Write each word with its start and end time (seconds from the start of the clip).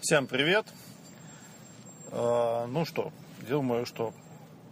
Всем 0.00 0.28
привет. 0.28 0.64
Э, 2.12 2.66
ну 2.68 2.84
что, 2.84 3.12
думаю, 3.48 3.84
что, 3.84 4.12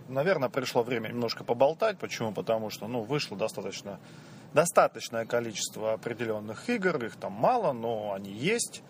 наверное, 0.07 0.49
пришло 0.49 0.85
время 0.85 1.09
немножко 1.09 1.43
поболтать. 1.43 1.99
Почему? 1.99 2.33
Потому 2.33 2.71
что, 2.71 2.87
ну, 2.87 3.03
вышло 3.03 3.37
достаточно, 3.37 3.99
достаточное 4.55 5.27
количество 5.27 5.95
определенных 5.95 6.71
игр. 6.71 7.05
Их 7.05 7.17
там 7.17 7.33
мало, 7.33 7.73
но 7.73 8.13
они 8.13 8.31
есть. 8.31 8.85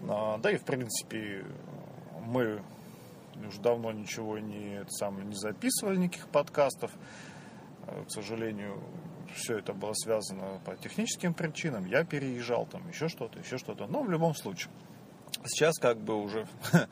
Э, 0.00 0.38
да 0.42 0.50
и, 0.50 0.56
в 0.56 0.64
принципе, 0.64 1.44
мы 2.20 2.64
уже 3.46 3.60
давно 3.60 3.92
ничего 3.92 4.40
не, 4.40 4.84
сам, 4.88 5.28
не 5.28 5.36
записывали, 5.36 5.98
никаких 5.98 6.26
подкастов. 6.26 6.90
Э, 7.86 8.02
к 8.08 8.10
сожалению, 8.10 8.82
все 9.36 9.58
это 9.58 9.72
было 9.72 9.92
связано 9.94 10.60
по 10.64 10.74
техническим 10.74 11.32
причинам. 11.32 11.86
Я 11.86 12.02
переезжал, 12.02 12.66
там 12.66 12.88
еще 12.88 13.08
что-то, 13.08 13.38
еще 13.38 13.56
что-то. 13.56 13.86
Но 13.86 14.02
в 14.02 14.10
любом 14.10 14.34
случае. 14.34 14.72
Сейчас 15.46 15.78
как 15.78 15.98
бы 15.98 16.16
уже, 16.20 16.46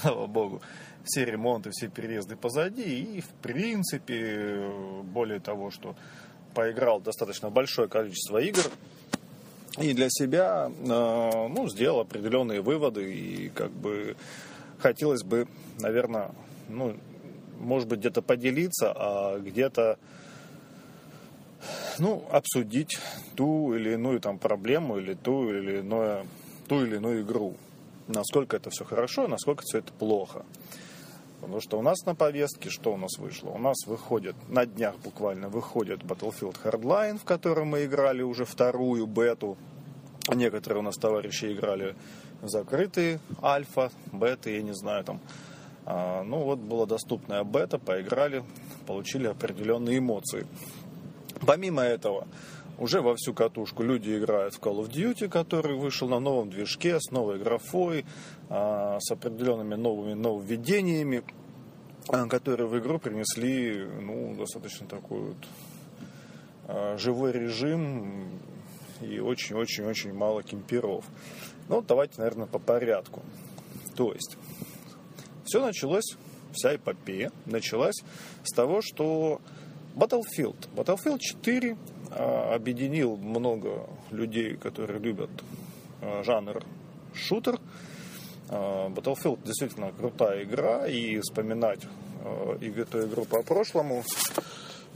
слава 0.00 0.26
богу, 0.26 0.60
все 1.04 1.24
ремонты, 1.24 1.70
все 1.70 1.88
переезды 1.88 2.36
позади. 2.36 3.16
И 3.16 3.20
в 3.20 3.28
принципе, 3.42 4.70
более 5.04 5.40
того, 5.40 5.70
что 5.70 5.96
поиграл 6.54 7.00
достаточно 7.00 7.50
большое 7.50 7.88
количество 7.88 8.38
игр. 8.38 8.62
И 9.78 9.92
для 9.94 10.08
себя, 10.10 10.70
э, 10.70 11.48
ну, 11.48 11.68
сделал 11.68 12.00
определенные 12.00 12.60
выводы. 12.60 13.12
И 13.12 13.48
как 13.50 13.70
бы 13.70 14.16
хотелось 14.78 15.22
бы, 15.22 15.46
наверное, 15.78 16.32
ну, 16.68 16.96
может 17.58 17.88
быть, 17.88 18.00
где-то 18.00 18.22
поделиться, 18.22 18.92
а 18.94 19.38
где-то 19.38 19.98
ну, 21.98 22.24
обсудить 22.30 22.98
ту 23.36 23.74
или 23.74 23.92
иную 23.92 24.20
там 24.20 24.38
проблему 24.38 24.98
или 24.98 25.14
ту 25.14 25.50
или 25.50 25.78
иную, 25.78 26.26
ту 26.68 26.84
или 26.84 26.96
иную 26.96 27.22
игру 27.22 27.56
насколько 28.12 28.56
это 28.56 28.70
все 28.70 28.84
хорошо, 28.84 29.28
насколько 29.28 29.62
все 29.64 29.78
это 29.78 29.92
плохо. 29.92 30.44
Потому 31.40 31.60
что 31.60 31.78
у 31.78 31.82
нас 31.82 32.04
на 32.04 32.14
повестке 32.14 32.68
что 32.68 32.92
у 32.92 32.96
нас 32.96 33.18
вышло? 33.18 33.50
У 33.50 33.58
нас 33.58 33.76
выходит, 33.86 34.36
на 34.48 34.66
днях 34.66 34.96
буквально 34.98 35.48
выходит 35.48 36.02
Battlefield 36.02 36.56
Hardline, 36.62 37.18
в 37.18 37.24
котором 37.24 37.68
мы 37.68 37.86
играли 37.86 38.22
уже 38.22 38.44
вторую 38.44 39.06
бету. 39.06 39.56
Некоторые 40.28 40.80
у 40.80 40.82
нас 40.82 40.96
товарищи 40.96 41.52
играли 41.52 41.96
закрытые 42.42 43.20
альфа, 43.42 43.90
беты, 44.12 44.56
я 44.56 44.62
не 44.62 44.74
знаю 44.74 45.04
там. 45.04 45.20
А, 45.86 46.22
ну 46.22 46.44
вот 46.44 46.58
была 46.58 46.86
доступная 46.86 47.42
бета, 47.42 47.78
поиграли, 47.78 48.44
получили 48.86 49.26
определенные 49.26 49.98
эмоции. 49.98 50.46
Помимо 51.46 51.82
этого, 51.82 52.28
уже 52.80 53.02
во 53.02 53.14
всю 53.14 53.34
катушку 53.34 53.82
люди 53.82 54.16
играют 54.16 54.54
в 54.54 54.60
Call 54.60 54.78
of 54.78 54.90
Duty, 54.90 55.28
который 55.28 55.76
вышел 55.76 56.08
на 56.08 56.18
новом 56.18 56.50
движке, 56.50 56.98
с 56.98 57.10
новой 57.10 57.38
графой, 57.38 58.06
а, 58.48 58.98
с 59.00 59.12
определенными 59.12 59.74
новыми 59.74 60.14
нововведениями, 60.14 61.22
а, 62.08 62.26
которые 62.26 62.66
в 62.66 62.78
игру 62.78 62.98
принесли 62.98 63.86
ну, 64.00 64.34
достаточно 64.34 64.86
такой 64.86 65.20
вот 65.20 65.36
а, 66.68 66.96
живой 66.96 67.32
режим 67.32 68.40
и 69.02 69.20
очень-очень-очень 69.20 70.14
мало 70.14 70.42
кемперов. 70.42 71.04
Ну, 71.68 71.82
давайте, 71.82 72.14
наверное, 72.16 72.46
по 72.46 72.58
порядку. 72.58 73.22
То 73.94 74.12
есть, 74.14 74.36
все 75.44 75.64
началось, 75.64 76.16
вся 76.52 76.76
эпопея 76.76 77.30
началась 77.44 78.02
с 78.42 78.52
того, 78.54 78.80
что 78.82 79.40
Battlefield. 79.94 80.68
Battlefield 80.74 81.18
4 81.18 81.72
а, 81.72 81.99
объединил 82.10 83.16
много 83.16 83.86
людей, 84.10 84.56
которые 84.56 84.98
любят 84.98 85.30
а, 86.00 86.22
жанр 86.24 86.62
шутер. 87.14 87.58
А, 88.48 88.88
Battlefield 88.88 89.40
действительно 89.44 89.92
крутая 89.92 90.44
игра, 90.44 90.86
и 90.86 91.18
вспоминать 91.20 91.80
эту 92.60 93.06
игру 93.06 93.24
по 93.24 93.42
прошлому, 93.42 94.04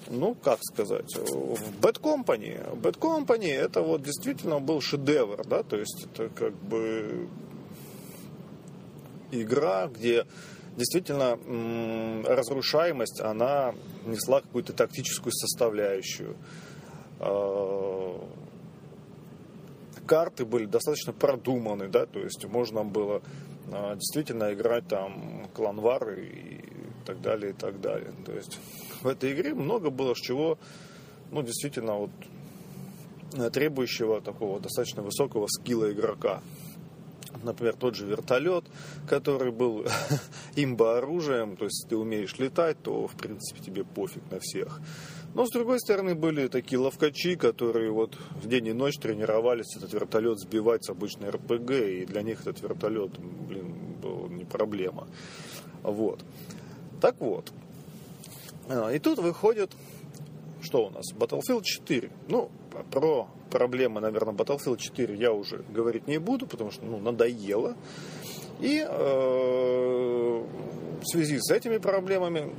ну, 0.08 0.34
как 0.34 0.58
сказать, 0.62 1.14
в 1.16 1.80
Bad 1.80 2.00
Company. 2.00 2.60
Bad 2.76 2.98
Company 2.98 3.50
это 3.50 3.80
вот 3.80 4.03
действительно 4.03 4.60
был 4.60 4.82
шедевр, 4.82 5.47
да, 5.47 5.62
то 5.62 5.76
есть 5.76 6.06
это 6.12 6.28
как 6.28 6.53
бы 6.54 7.28
игра, 9.30 9.86
где 9.86 10.26
действительно 10.76 11.38
разрушаемость, 12.26 13.20
она 13.20 13.74
несла 14.04 14.41
какую-то 14.41 14.72
тактическую 14.72 15.32
составляющую. 15.32 16.36
Э, 17.24 18.18
карты 20.06 20.44
были 20.44 20.66
достаточно 20.66 21.12
продуманы, 21.12 21.88
да, 21.88 22.06
то 22.06 22.20
есть 22.20 22.44
можно 22.44 22.84
было 22.84 23.22
э, 23.66 23.94
действительно 23.94 24.52
играть 24.52 24.86
там 24.88 25.48
кланвары 25.54 26.26
и 26.26 26.64
так 27.06 27.20
далее, 27.22 27.52
и 27.52 27.54
так 27.54 27.80
далее. 27.80 28.12
То 28.24 28.32
есть 28.32 28.58
в 29.02 29.06
этой 29.06 29.32
игре 29.32 29.54
много 29.54 29.90
было 29.90 30.14
чего, 30.14 30.58
ну, 31.30 31.42
действительно, 31.42 31.94
вот 31.94 32.10
требующего 33.52 34.20
такого 34.20 34.60
достаточно 34.60 35.02
высокого 35.02 35.46
скилла 35.48 35.91
игрока. 35.92 36.42
Например, 37.42 37.74
тот 37.74 37.96
же 37.96 38.06
вертолет, 38.06 38.64
который 39.08 39.50
был 39.50 39.86
имба 40.56 40.98
оружием, 40.98 41.56
то 41.56 41.64
есть 41.64 41.86
ты 41.88 41.96
умеешь 41.96 42.38
летать, 42.38 42.80
то 42.82 43.06
в 43.06 43.16
принципе 43.16 43.60
тебе 43.60 43.84
пофиг 43.84 44.22
на 44.30 44.38
всех. 44.41 44.80
Но, 45.34 45.47
с 45.47 45.50
другой 45.50 45.81
стороны, 45.81 46.15
были 46.15 46.47
такие 46.47 46.78
ловкачи, 46.78 47.34
которые 47.34 47.91
вот 47.91 48.17
в 48.41 48.47
день 48.47 48.69
и 48.69 48.72
ночь 48.72 48.99
тренировались 48.99 49.77
этот 49.77 49.93
вертолет 49.93 50.39
сбивать 50.39 50.84
с 50.84 50.91
обычной 50.91 51.31
РПГ, 51.31 51.71
и 51.71 52.06
для 52.06 52.22
них 52.22 52.43
этот 52.43 52.62
вертолет, 52.62 53.19
блин, 53.19 53.75
был 54.00 54.28
не 54.28 54.45
проблема. 54.45 55.09
Вот. 55.83 56.21
Так 57.00 57.21
вот. 57.21 57.53
А, 58.69 58.91
и 58.91 59.00
тут 59.00 59.19
выходит, 59.19 59.72
что 60.62 60.87
у 60.87 60.91
нас? 60.91 61.12
Battlefield 61.12 61.62
4. 61.65 62.11
Ну, 62.28 62.51
про 62.93 63.27
проблемы, 63.51 64.01
наверное, 64.01 64.34
Battlefield 64.34 64.78
4 64.78 65.16
я 65.16 65.33
уже 65.33 65.65
говорить 65.69 66.06
не 66.06 66.19
буду, 66.19 66.47
потому 66.47 66.71
что, 66.71 66.84
ну, 66.84 66.99
надоело. 66.99 67.77
И 68.61 68.87
э, 68.89 70.45
в 71.01 71.05
связи 71.06 71.39
с 71.41 71.51
этими 71.51 71.78
проблемами 71.78 72.55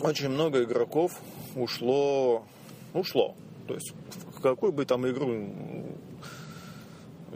очень 0.00 0.28
много 0.28 0.62
игроков 0.62 1.20
ушло, 1.56 2.44
ушло. 2.94 3.34
То 3.66 3.74
есть 3.74 3.92
какую 4.42 4.72
бы 4.72 4.84
там 4.84 5.08
игру 5.08 5.48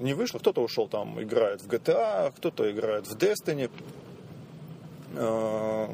не 0.01 0.15
вышло, 0.15 0.39
кто-то 0.39 0.63
ушел 0.63 0.89
там, 0.89 1.23
играет 1.23 1.63
в 1.63 1.69
GTA, 1.69 2.33
кто-то 2.37 2.71
играет 2.71 3.07
в 3.07 3.17
Destiny, 3.17 3.71
э, 5.15 5.89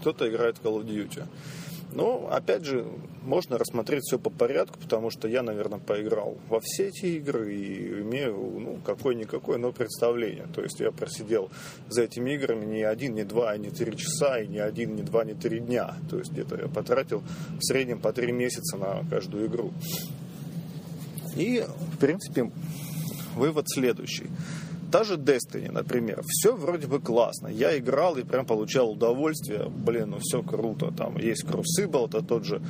кто-то 0.00 0.28
играет 0.28 0.58
в 0.58 0.62
Call 0.62 0.82
of 0.82 0.86
Duty. 0.86 1.26
Но, 1.92 2.28
опять 2.30 2.64
же, 2.64 2.86
можно 3.22 3.58
рассмотреть 3.58 4.02
все 4.04 4.18
по 4.18 4.30
порядку, 4.30 4.78
потому 4.78 5.10
что 5.10 5.28
я, 5.28 5.42
наверное, 5.42 5.78
поиграл 5.78 6.38
во 6.48 6.60
все 6.60 6.88
эти 6.88 7.06
игры 7.16 7.54
и 7.54 8.00
имею, 8.00 8.34
ну, 8.34 8.78
какое-никакое, 8.84 9.58
но 9.58 9.72
представление. 9.72 10.46
То 10.54 10.62
есть 10.62 10.80
я 10.80 10.92
просидел 10.92 11.50
за 11.88 12.02
этими 12.02 12.34
играми 12.34 12.64
не 12.64 12.82
один, 12.82 13.14
не 13.14 13.24
два, 13.24 13.56
не 13.56 13.70
три 13.70 13.96
часа, 13.96 14.40
и 14.40 14.46
не 14.46 14.58
один, 14.58 14.94
не 14.94 15.02
два, 15.02 15.24
не 15.24 15.34
три 15.34 15.60
дня. 15.60 15.94
То 16.08 16.18
есть 16.18 16.32
где-то 16.32 16.56
я 16.56 16.68
потратил 16.68 17.22
в 17.58 17.60
среднем 17.60 18.00
по 18.00 18.12
три 18.12 18.32
месяца 18.32 18.76
на 18.76 19.02
каждую 19.08 19.46
игру. 19.46 19.72
И, 21.36 21.64
в 21.94 21.98
принципе, 21.98 22.50
вывод 23.34 23.66
следующий. 23.68 24.28
Та 24.90 25.04
же 25.04 25.16
Destiny, 25.16 25.70
например, 25.70 26.22
все 26.26 26.56
вроде 26.56 26.86
бы 26.86 27.00
классно. 27.00 27.48
Я 27.48 27.78
играл 27.78 28.16
и 28.16 28.24
прям 28.24 28.44
получал 28.44 28.90
удовольствие. 28.90 29.68
Блин, 29.68 30.10
ну 30.10 30.18
все 30.20 30.42
круто. 30.42 30.92
Там 30.96 31.16
есть 31.16 31.44
Crucible, 31.44 32.08
это 32.08 32.22
тот 32.22 32.44
же 32.44 32.60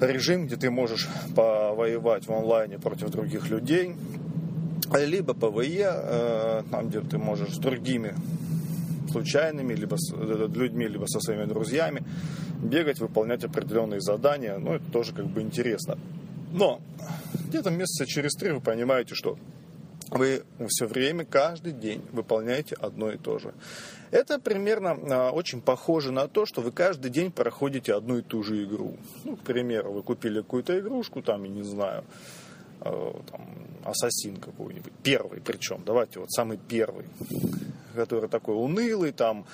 режим, 0.00 0.46
где 0.46 0.56
ты 0.56 0.70
можешь 0.70 1.08
повоевать 1.36 2.26
в 2.26 2.32
онлайне 2.32 2.78
против 2.78 3.10
других 3.10 3.50
людей. 3.50 3.94
Либо 4.92 5.32
ПВЕ, 5.32 5.90
э, 5.94 6.62
там, 6.70 6.88
где 6.88 7.00
ты 7.00 7.18
можешь 7.18 7.54
с 7.54 7.58
другими 7.58 8.14
случайными, 9.10 9.74
либо 9.74 9.96
с 9.96 10.12
э, 10.12 10.48
людьми, 10.54 10.88
либо 10.88 11.06
со 11.06 11.20
своими 11.20 11.44
друзьями 11.44 12.02
бегать, 12.62 13.00
выполнять 13.00 13.44
определенные 13.44 14.00
задания. 14.00 14.58
Ну, 14.58 14.74
это 14.74 14.84
тоже 14.92 15.12
как 15.12 15.26
бы 15.26 15.40
интересно. 15.40 15.98
Но 16.52 16.80
где-то 17.48 17.70
месяца 17.70 18.06
через 18.06 18.32
три 18.32 18.50
вы 18.50 18.60
понимаете, 18.60 19.14
что 19.14 19.38
вы 20.14 20.44
все 20.68 20.86
время, 20.86 21.24
каждый 21.24 21.72
день 21.72 22.02
выполняете 22.12 22.76
одно 22.80 23.10
и 23.10 23.18
то 23.18 23.38
же. 23.38 23.54
Это 24.10 24.38
примерно 24.38 24.98
а, 25.10 25.30
очень 25.30 25.62
похоже 25.62 26.12
на 26.12 26.28
то, 26.28 26.44
что 26.44 26.60
вы 26.60 26.70
каждый 26.70 27.10
день 27.10 27.30
проходите 27.30 27.94
одну 27.94 28.18
и 28.18 28.22
ту 28.22 28.42
же 28.42 28.62
игру. 28.64 28.96
Ну, 29.24 29.36
к 29.36 29.40
примеру, 29.40 29.92
вы 29.92 30.02
купили 30.02 30.42
какую-то 30.42 30.78
игрушку, 30.78 31.22
там, 31.22 31.44
я 31.44 31.50
не 31.50 31.62
знаю, 31.62 32.04
э, 32.80 33.12
там, 33.30 33.48
ассасин 33.84 34.36
какой-нибудь, 34.36 34.92
первый 35.02 35.40
причем, 35.40 35.82
давайте 35.84 36.20
вот 36.20 36.30
самый 36.30 36.58
первый, 36.58 37.06
который 37.94 38.28
такой 38.28 38.54
унылый, 38.54 39.12
там, 39.12 39.46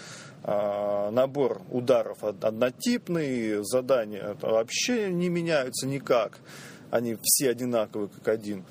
э, 0.42 1.10
набор 1.10 1.62
ударов 1.70 2.24
однотипный, 2.24 3.64
задания 3.64 4.36
вообще 4.42 5.08
не 5.08 5.28
меняются 5.28 5.86
никак, 5.86 6.38
они 6.90 7.16
все 7.22 7.50
одинаковые 7.50 8.08
как 8.08 8.26
один. 8.26 8.64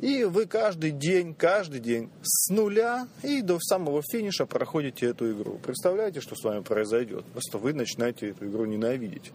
И 0.00 0.24
вы 0.24 0.46
каждый 0.46 0.92
день, 0.92 1.34
каждый 1.34 1.80
день 1.80 2.08
с 2.22 2.48
нуля 2.50 3.06
и 3.22 3.42
до 3.42 3.58
самого 3.60 4.02
финиша 4.02 4.46
проходите 4.46 5.06
эту 5.06 5.30
игру. 5.30 5.58
Представляете, 5.62 6.22
что 6.22 6.34
с 6.34 6.42
вами 6.42 6.62
произойдет? 6.62 7.24
Просто 7.26 7.58
вы 7.58 7.74
начинаете 7.74 8.30
эту 8.30 8.46
игру 8.46 8.64
ненавидеть. 8.64 9.30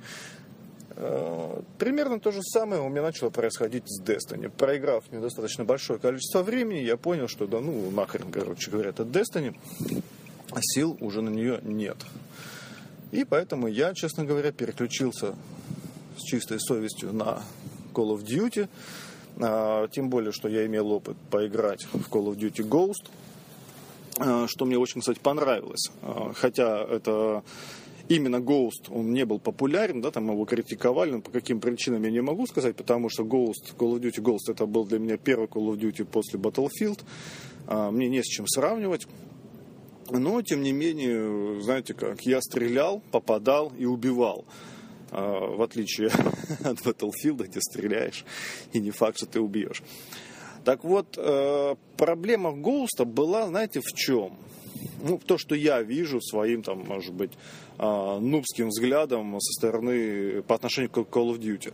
Э, 0.96 1.62
примерно 1.78 2.20
то 2.20 2.32
же 2.32 2.42
самое 2.42 2.82
у 2.82 2.90
меня 2.90 3.04
начало 3.04 3.30
происходить 3.30 3.84
с 3.86 4.02
Destiny. 4.02 4.50
Проиграв 4.50 5.04
мне 5.12 5.22
достаточно 5.22 5.66
большое 5.66 6.00
количество 6.00 6.42
времени, 6.42 6.80
я 6.80 6.98
понял, 6.98 7.28
что 7.28 7.46
да 7.46 7.60
ну 7.60 7.92
нахрен, 7.92 8.32
короче 8.32 8.72
говоря, 8.72 8.90
это 8.90 9.04
Destiny, 9.04 9.56
а 10.50 10.60
сил 10.62 10.98
уже 11.00 11.22
на 11.22 11.30
нее 11.30 11.60
нет. 11.62 11.98
И 13.12 13.24
поэтому 13.24 13.68
я, 13.68 13.94
честно 13.94 14.26
говоря, 14.26 14.52
переключился 14.52 15.36
с 16.18 16.24
чистой 16.24 16.60
совестью 16.60 17.14
на 17.14 17.44
Call 17.94 18.18
of 18.18 18.24
Duty. 18.24 18.68
А, 19.40 19.88
тем 19.90 20.10
более, 20.10 20.32
что 20.32 20.48
я 20.48 20.66
имел 20.66 20.92
опыт 20.92 21.18
поиграть 21.30 21.84
в 21.86 22.10
Call 22.10 22.28
of 22.28 22.38
Duty 22.38 22.68
Ghost, 22.68 23.10
а, 24.18 24.48
что 24.48 24.66
мне 24.66 24.78
очень, 24.78 25.02
кстати, 25.02 25.20
понравилось. 25.20 25.92
А, 26.02 26.32
хотя 26.34 26.84
это 26.84 27.44
именно 28.08 28.38
Ghost, 28.38 28.90
он 28.90 29.12
не 29.14 29.26
был 29.26 29.40
популярен, 29.40 30.02
да, 30.02 30.12
там 30.12 30.32
его 30.32 30.46
критиковали, 30.46 31.12
но 31.12 31.22
по 31.22 31.32
каким 31.32 31.60
причинам 31.60 32.04
я 32.04 32.12
не 32.12 32.22
могу 32.22 32.48
сказать, 32.48 32.76
потому 32.76 33.10
что 33.10 33.24
Ghost, 33.24 33.76
Call 33.78 33.98
of 33.98 34.00
Duty 34.00 34.22
Ghost, 34.22 34.52
это 34.52 34.66
был 34.66 34.86
для 34.86 35.00
меня 35.00 35.18
первый 35.18 35.48
Call 35.48 35.74
of 35.74 35.80
Duty 35.80 36.06
после 36.06 36.40
Battlefield, 36.40 37.02
мне 37.92 38.10
не 38.10 38.22
с 38.22 38.26
чем 38.26 38.48
сравнивать. 38.48 39.08
Но, 40.12 40.40
тем 40.44 40.62
не 40.62 40.72
менее, 40.72 41.60
знаете 41.62 41.96
как, 41.96 42.22
я 42.22 42.40
стрелял, 42.40 43.02
попадал 43.12 43.74
и 43.76 43.86
убивал. 43.86 44.46
В 45.12 45.62
отличие 45.62 46.08
от 46.64 46.80
Battlefield, 46.80 47.48
где 47.48 47.62
стреляешь, 47.62 48.26
и 48.74 48.80
не 48.80 48.92
факт, 48.92 49.18
что 49.18 49.28
ты 49.28 49.40
убьешь. 49.40 49.82
Так 50.64 50.84
вот, 50.84 51.16
э, 51.18 51.76
проблема 51.96 52.52
Гоуста 52.52 53.06
была, 53.06 53.48
знаете, 53.48 53.82
в 53.82 53.94
чем? 53.94 54.38
ну, 55.06 55.20
то, 55.24 55.38
что 55.38 55.56
я 55.56 55.82
вижу 55.82 56.22
своим, 56.22 56.64
там, 56.64 56.84
может 56.86 57.14
быть, 57.14 57.32
а, 57.34 57.65
нубским 57.78 58.70
взглядом 58.70 59.40
со 59.40 59.52
стороны 59.54 60.42
по 60.44 60.56
отношению 60.56 60.90
к 60.92 60.98
Call 60.98 61.34
of 61.34 61.40
Duty. 61.40 61.74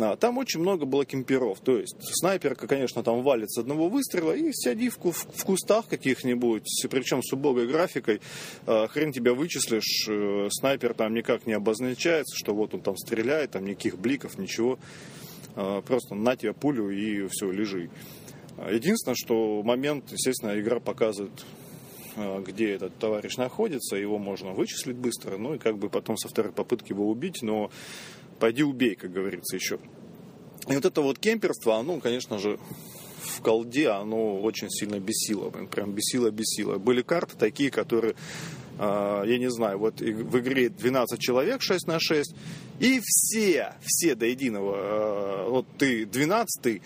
А, 0.00 0.16
там 0.16 0.38
очень 0.38 0.60
много 0.60 0.86
было 0.86 1.04
кемперов. 1.04 1.60
То 1.60 1.78
есть 1.78 1.96
снайперка, 2.00 2.66
конечно, 2.66 3.02
там 3.02 3.22
валит 3.22 3.50
с 3.50 3.58
одного 3.58 3.88
выстрела, 3.88 4.32
и 4.32 4.52
сиди 4.52 4.90
в, 4.90 4.98
в 4.98 5.44
кустах 5.44 5.86
каких-нибудь, 5.88 6.68
причем 6.90 7.22
с 7.22 7.32
убогой 7.32 7.66
графикой, 7.66 8.20
а, 8.66 8.86
хрен 8.88 9.12
тебя 9.12 9.34
вычислишь, 9.34 10.06
э, 10.08 10.48
снайпер 10.50 10.94
там 10.94 11.14
никак 11.14 11.46
не 11.46 11.54
обозначается, 11.54 12.36
что 12.36 12.54
вот 12.54 12.74
он 12.74 12.80
там 12.80 12.96
стреляет, 12.96 13.52
там 13.52 13.64
никаких 13.64 13.98
бликов, 13.98 14.38
ничего. 14.38 14.78
Просто 15.86 16.14
на 16.14 16.36
тебя 16.36 16.52
пулю 16.52 16.90
и 16.90 17.26
все, 17.28 17.50
лежи. 17.50 17.90
Единственное, 18.70 19.16
что 19.16 19.62
момент, 19.64 20.04
естественно, 20.12 20.58
игра 20.60 20.78
показывает 20.78 21.32
где 22.44 22.72
этот 22.72 22.96
товарищ 22.98 23.36
находится, 23.36 23.96
его 23.96 24.18
можно 24.18 24.52
вычислить 24.52 24.96
быстро, 24.96 25.36
ну 25.36 25.54
и 25.54 25.58
как 25.58 25.78
бы 25.78 25.88
потом 25.88 26.16
со 26.16 26.28
второй 26.28 26.52
попытки 26.52 26.92
его 26.92 27.08
убить, 27.08 27.42
но 27.42 27.70
пойди 28.38 28.62
убей, 28.62 28.94
как 28.94 29.12
говорится, 29.12 29.56
еще. 29.56 29.78
И 30.68 30.74
вот 30.74 30.84
это 30.84 31.00
вот 31.00 31.18
кемперство, 31.18 31.76
оно, 31.76 31.98
конечно 31.98 32.38
же, 32.38 32.58
в 33.22 33.40
колде 33.40 33.88
оно 33.88 34.40
очень 34.40 34.68
сильно 34.70 34.98
бесило, 34.98 35.50
прям 35.50 35.92
бесило-бесило. 35.92 36.78
Были 36.78 37.02
карты 37.02 37.36
такие, 37.36 37.70
которые, 37.70 38.14
э, 38.78 39.22
я 39.26 39.38
не 39.38 39.50
знаю, 39.50 39.78
вот 39.78 40.00
в 40.00 40.38
игре 40.38 40.68
12 40.68 41.20
человек 41.20 41.62
6 41.62 41.86
на 41.86 42.00
6, 42.00 42.34
и 42.80 43.00
все, 43.02 43.74
все 43.82 44.14
до 44.14 44.26
единого, 44.26 44.76
э, 44.76 45.48
вот 45.50 45.66
ты 45.78 46.04
12 46.04 46.82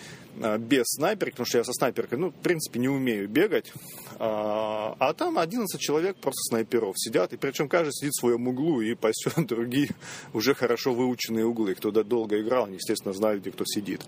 без 0.58 0.84
снайперки, 0.86 1.32
потому 1.32 1.46
что 1.46 1.58
я 1.58 1.64
со 1.64 1.72
снайперкой, 1.72 2.18
ну, 2.18 2.30
в 2.30 2.34
принципе, 2.34 2.80
не 2.80 2.88
умею 2.88 3.28
бегать, 3.28 3.72
а, 4.18 4.96
а 4.98 5.12
там 5.14 5.38
11 5.38 5.80
человек 5.80 6.16
просто 6.16 6.40
снайперов 6.48 6.94
сидят, 6.96 7.32
и 7.32 7.36
причем 7.36 7.68
каждый 7.68 7.92
сидит 7.92 8.12
в 8.12 8.20
своем 8.20 8.48
углу 8.48 8.80
и 8.80 8.94
пасет 8.94 9.34
другие 9.46 9.90
уже 10.32 10.54
хорошо 10.54 10.94
выученные 10.94 11.44
углы. 11.44 11.74
Кто 11.74 11.90
долго 11.90 12.40
играл, 12.40 12.66
они, 12.66 12.76
естественно, 12.76 13.12
знают, 13.12 13.42
где 13.42 13.50
кто 13.50 13.64
сидит. 13.66 14.00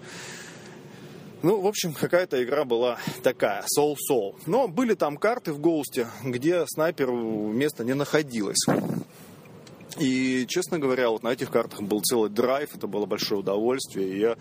Ну, 1.42 1.60
в 1.60 1.66
общем, 1.66 1.92
какая-то 1.92 2.42
игра 2.42 2.64
была 2.64 2.98
такая, 3.22 3.62
соул-соул. 3.66 4.36
Но 4.46 4.66
были 4.66 4.94
там 4.94 5.18
карты 5.18 5.52
в 5.52 5.60
Гоусте, 5.60 6.06
где 6.24 6.64
снайперу 6.66 7.52
места 7.52 7.84
не 7.84 7.92
находилось. 7.92 8.64
И, 9.98 10.46
честно 10.48 10.78
говоря, 10.78 11.10
вот 11.10 11.22
на 11.22 11.28
этих 11.28 11.50
картах 11.50 11.82
был 11.82 12.00
целый 12.00 12.28
драйв, 12.30 12.74
это 12.74 12.86
было 12.86 13.06
большое 13.06 13.40
удовольствие, 13.40 14.08
и 14.08 14.18
я 14.18 14.36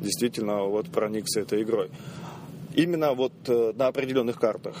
действительно 0.00 0.64
вот 0.64 0.88
проникся 0.88 1.40
этой 1.40 1.62
игрой. 1.62 1.90
Именно 2.74 3.14
вот 3.14 3.32
э, 3.46 3.72
на 3.76 3.86
определенных 3.86 4.38
картах. 4.38 4.76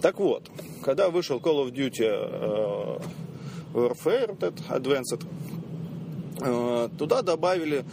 Так 0.00 0.20
вот, 0.20 0.48
когда 0.82 1.10
вышел 1.10 1.38
Call 1.38 1.66
of 1.66 1.72
Duty 1.72 2.04
э, 2.04 2.98
Warfare, 3.72 4.32
этот 4.32 4.60
Advanced, 4.68 5.26
э, 6.40 6.88
туда 6.96 7.22
добавили 7.22 7.84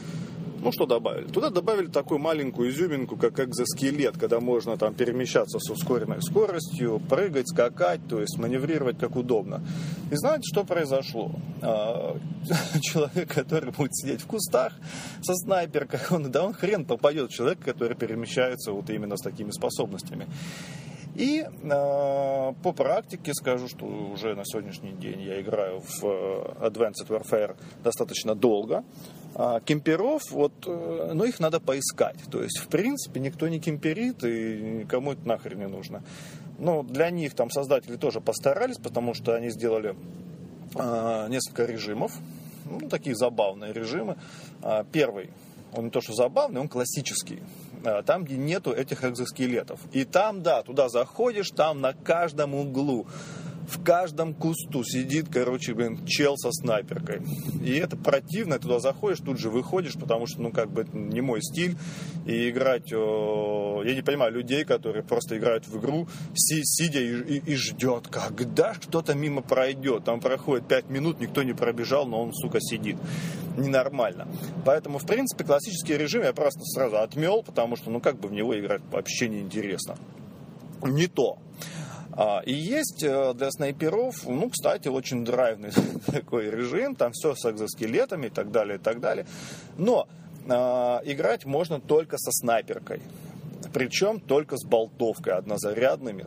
ну, 0.62 0.72
что 0.72 0.86
добавили? 0.86 1.28
Туда 1.28 1.50
добавили 1.50 1.88
такую 1.88 2.19
маленькую 2.19 2.69
изюминку, 2.69 3.18
как 3.18 3.40
экзоскелет, 3.40 4.18
когда 4.18 4.40
можно 4.40 4.78
там 4.78 4.94
перемещаться 4.94 5.60
с 5.60 5.69
ускоренной 5.69 6.22
скоростью, 6.22 7.02
прыгать, 7.10 7.50
скакать, 7.50 8.02
то 8.08 8.22
есть 8.22 8.38
маневрировать 8.38 9.00
как 9.00 9.16
удобно. 9.16 9.63
И 10.12 10.16
знаете, 10.16 10.44
что 10.44 10.63
произошло? 10.63 11.31
А, 11.62 12.16
человек, 12.81 13.34
который 13.34 13.72
будет 13.72 13.96
сидеть 13.96 14.22
в 14.22 14.28
кустах 14.28 14.74
со 15.22 15.34
снайперкой, 15.36 16.00
он, 16.12 16.31
да 16.31 16.46
он 16.46 16.54
хрен 16.54 16.86
попадет 16.86 17.31
в 17.31 17.34
человека, 17.34 17.63
который 17.66 17.96
перемещается 17.96 18.72
вот 18.72 18.90
именно 18.90 19.18
с 19.18 19.22
такими 19.22 19.52
способностями. 19.52 20.28
И 21.16 21.44
э, 21.44 22.54
по 22.63 22.72
практике 22.72 23.34
скажу, 23.34 23.68
что 23.68 23.86
уже 23.86 24.34
на 24.34 24.46
сегодняшний 24.46 24.94
день 24.94 25.22
я 25.22 25.42
играю 25.42 25.81
в 25.81 26.04
Advanced 26.62 27.08
Warfare 27.10 27.58
достаточно 27.84 28.34
долго. 28.34 28.84
А 29.33 29.62
кемперов, 29.62 30.30
вот, 30.31 30.51
э, 30.66 31.12
ну 31.13 31.24
их 31.24 31.39
надо 31.39 31.60
поискать. 31.60 32.18
То 32.30 32.44
есть, 32.44 32.57
в 32.57 32.68
принципе, 32.68 33.19
никто 33.19 33.48
не 33.48 33.60
кемперит 33.60 34.24
и 34.24 34.62
никому 34.81 35.13
это 35.13 35.25
нахрен 35.28 35.60
не 35.60 35.68
нужно. 35.68 36.04
Но 36.60 36.83
для 36.83 37.10
них 37.10 37.33
там 37.33 37.50
создатели 37.50 37.95
тоже 37.95 38.19
постарались, 38.19 38.78
потому 38.78 39.13
что 39.13 39.33
они 39.33 39.50
сделали 39.50 39.95
э, 40.75 41.28
несколько 41.30 41.66
режимов, 41.66 42.12
ну, 42.66 42.89
такие 42.89 43.16
забавные 43.16 43.72
режимы. 43.72 44.18
Э, 44.62 44.83
первый, 44.92 45.30
он 45.74 45.86
не 45.86 45.92
то 45.92 46.01
что 46.01 46.13
забавный, 46.13 46.60
он 46.60 46.68
классический. 46.68 47.42
Там, 48.06 48.25
где 48.25 48.38
нету 48.38 48.72
этих 48.72 49.04
экзоскелетов. 49.04 49.80
И 49.92 50.06
там, 50.06 50.44
да, 50.44 50.62
туда 50.62 50.88
заходишь, 50.88 51.50
там 51.50 51.81
на 51.81 51.94
каждом 51.94 52.54
углу 52.54 53.07
в 53.68 53.84
каждом 53.84 54.34
кусту 54.34 54.84
сидит, 54.84 55.27
короче, 55.32 55.74
блин, 55.74 56.06
чел 56.06 56.38
со 56.38 56.51
снайперкой. 56.51 57.22
И 57.63 57.74
это 57.74 57.96
противно, 57.96 58.60
туда 58.60 58.80
заходишь, 58.80 59.20
тут 59.20 59.39
же 59.39 59.50
выходишь, 59.50 59.94
потому 59.94 60.27
что, 60.27 60.41
ну, 60.41 60.51
как 60.51 60.72
бы, 60.72 60.82
это 60.82 60.98
не 60.98 61.22
мой 61.22 61.41
стиль. 61.41 61.77
И 62.25 62.50
играть, 62.50 62.91
о, 62.94 63.84
я 63.86 63.96
не 63.96 64.01
понимаю 64.01 64.34
людей, 64.34 64.65
которые 64.65 65.03
просто 65.03 65.38
играют 65.38 65.68
в 65.68 65.80
игру, 65.80 66.08
си, 66.36 66.62
сидя 66.63 67.00
и, 67.00 67.38
и, 67.38 67.51
и 67.51 67.56
ждет, 67.56 68.08
когда 68.08 68.74
что-то 68.74 69.13
мимо 69.13 69.41
пройдет. 69.41 70.03
Там 70.06 70.20
проходит 70.20 70.68
5 70.68 70.89
минут, 70.89 71.20
никто 71.20 71.44
не 71.44 71.53
пробежал, 71.53 72.06
но 72.06 72.22
он, 72.22 72.34
сука, 72.34 72.60
сидит. 72.60 72.98
Ненормально. 73.58 74.27
Поэтому, 74.65 74.98
в 74.98 75.06
принципе, 75.06 75.44
классический 75.44 75.98
режим 75.98 76.24
я 76.24 76.34
просто 76.34 76.62
сразу 76.63 76.98
отмел, 76.98 77.44
потому 77.44 77.75
что, 77.75 77.89
ну, 77.89 78.00
как 78.00 78.20
бы 78.20 78.27
в 78.27 78.34
него 78.34 78.58
играть 78.58 78.82
вообще 78.91 79.27
неинтересно. 79.27 79.98
Не 80.84 81.08
то. 81.08 81.38
А, 82.13 82.41
и 82.46 82.53
есть 82.53 83.03
э, 83.03 83.34
для 83.34 83.51
снайперов, 83.51 84.27
ну, 84.27 84.50
кстати, 84.50 84.88
очень 84.88 85.24
драйвный 85.24 85.72
такой 86.06 86.50
режим, 86.50 86.96
там 86.96 87.13
все 87.13 87.36
с 87.36 87.50
экзоскелетами 87.50 88.27
и 88.27 88.30
так 88.30 88.51
далее, 88.51 88.77
и 88.77 88.80
так 88.80 89.00
далее. 89.00 89.25
Но 89.77 90.08
э, 90.46 90.50
играть 91.06 91.46
можно 91.46 91.80
только 91.80 92.18
со 92.18 92.32
снайперкой. 92.32 93.01
Причем 93.74 94.20
только 94.20 94.58
с 94.58 94.65
болтовкой 94.65 95.34
однозарядными. 95.34 96.25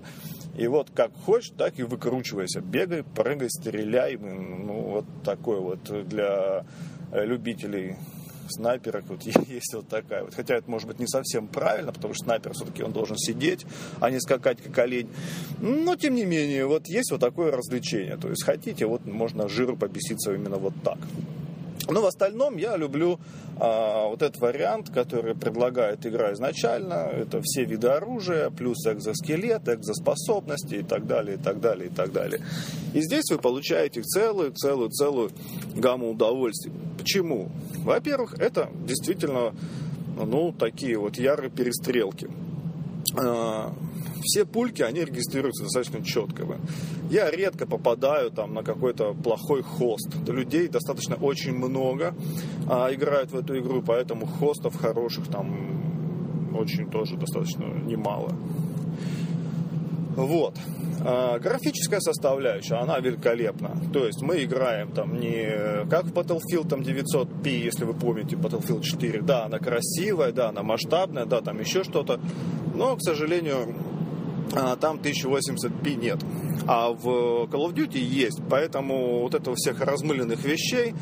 И 0.56 0.66
вот 0.68 0.90
как 0.94 1.12
хочешь, 1.24 1.52
так 1.56 1.78
и 1.78 1.82
выкручивайся. 1.82 2.60
Бегай, 2.60 3.02
прыгай, 3.02 3.50
стреляй. 3.50 4.16
Ну, 4.16 4.80
вот 4.80 5.04
такой 5.24 5.60
вот 5.60 6.08
для 6.08 6.64
любителей 7.12 7.96
снайперок 8.48 9.04
вот 9.08 9.22
есть 9.48 9.74
вот 9.74 9.88
такая 9.88 10.24
вот. 10.24 10.34
Хотя 10.34 10.56
это 10.56 10.70
может 10.70 10.88
быть 10.88 10.98
не 10.98 11.06
совсем 11.06 11.48
правильно, 11.48 11.92
потому 11.92 12.14
что 12.14 12.24
снайпер 12.24 12.52
все-таки 12.54 12.82
он 12.82 12.92
должен 12.92 13.16
сидеть, 13.16 13.66
а 14.00 14.10
не 14.10 14.20
скакать 14.20 14.58
как 14.62 14.76
олень. 14.78 15.08
Но 15.60 15.96
тем 15.96 16.14
не 16.14 16.24
менее, 16.24 16.66
вот 16.66 16.86
есть 16.86 17.10
вот 17.10 17.20
такое 17.20 17.52
развлечение. 17.52 18.16
То 18.16 18.28
есть 18.28 18.44
хотите, 18.44 18.86
вот 18.86 19.04
можно 19.06 19.48
жиру 19.48 19.76
побеситься 19.76 20.32
именно 20.32 20.56
вот 20.56 20.74
так. 20.82 20.98
Но 21.88 22.00
в 22.00 22.06
остальном 22.06 22.56
я 22.56 22.76
люблю 22.76 23.18
а, 23.58 24.08
вот 24.08 24.22
этот 24.22 24.40
вариант, 24.40 24.90
который 24.90 25.34
предлагает 25.34 26.06
игра 26.06 26.32
изначально. 26.32 27.10
Это 27.12 27.40
все 27.42 27.64
виды 27.64 27.88
оружия, 27.88 28.50
плюс 28.50 28.86
экзоскелет, 28.86 29.68
экзоспособности 29.68 30.76
и 30.76 30.82
так 30.82 31.06
далее, 31.06 31.36
и 31.36 31.38
так 31.38 31.60
далее, 31.60 31.88
и 31.88 31.92
так 31.92 32.12
далее. 32.12 32.40
И 32.94 33.00
здесь 33.02 33.24
вы 33.30 33.38
получаете 33.38 34.02
целую, 34.02 34.52
целую, 34.52 34.90
целую 34.90 35.30
гамму 35.74 36.10
удовольствий. 36.10 36.72
Почему? 37.04 37.50
Во-первых, 37.84 38.32
это 38.38 38.70
действительно, 38.86 39.54
ну, 40.16 40.52
такие 40.52 40.96
вот 40.96 41.18
ярые 41.18 41.50
перестрелки. 41.50 42.30
э, 43.14 43.68
все 44.22 44.46
пульки, 44.46 44.80
они 44.80 45.04
регистрируются 45.04 45.64
достаточно 45.64 46.02
четко. 46.02 46.46
Я 47.10 47.30
редко 47.30 47.66
попадаю 47.66 48.30
там 48.30 48.54
на 48.54 48.62
какой-то 48.62 49.12
плохой 49.12 49.60
хост. 49.60 50.08
Людей 50.26 50.68
достаточно 50.68 51.16
очень 51.16 51.52
много 51.52 52.14
а, 52.66 52.88
играют 52.90 53.32
в 53.32 53.36
эту 53.36 53.58
игру, 53.58 53.82
поэтому 53.82 54.24
хостов 54.24 54.74
хороших 54.74 55.28
там 55.28 56.56
очень 56.56 56.88
тоже 56.88 57.18
достаточно 57.18 57.64
немало. 57.64 58.32
Вот. 60.16 60.54
А, 61.00 61.38
графическая 61.38 62.00
составляющая, 62.00 62.76
она 62.76 62.98
великолепна. 62.98 63.76
То 63.92 64.06
есть 64.06 64.22
мы 64.22 64.42
играем 64.44 64.92
там 64.92 65.18
не 65.18 65.86
как 65.88 66.04
в 66.04 66.12
Battlefield 66.12 66.68
там 66.68 66.80
900p, 66.80 67.48
если 67.48 67.84
вы 67.84 67.94
помните 67.94 68.36
Battlefield 68.36 68.82
4. 68.82 69.22
Да, 69.22 69.44
она 69.44 69.58
красивая, 69.58 70.32
да, 70.32 70.48
она 70.48 70.62
масштабная, 70.62 71.26
да, 71.26 71.40
там 71.40 71.60
еще 71.60 71.84
что-то. 71.84 72.20
Но, 72.74 72.96
к 72.96 73.02
сожалению, 73.02 73.74
а, 74.54 74.76
там 74.76 74.98
1080p 74.98 75.94
нет. 75.96 76.24
А 76.66 76.90
в 76.90 77.06
Call 77.46 77.68
of 77.68 77.74
Duty 77.74 77.98
есть. 77.98 78.40
Поэтому 78.48 79.20
вот 79.20 79.34
этого 79.34 79.56
всех 79.56 79.80
размыленных 79.80 80.44
вещей, 80.44 80.94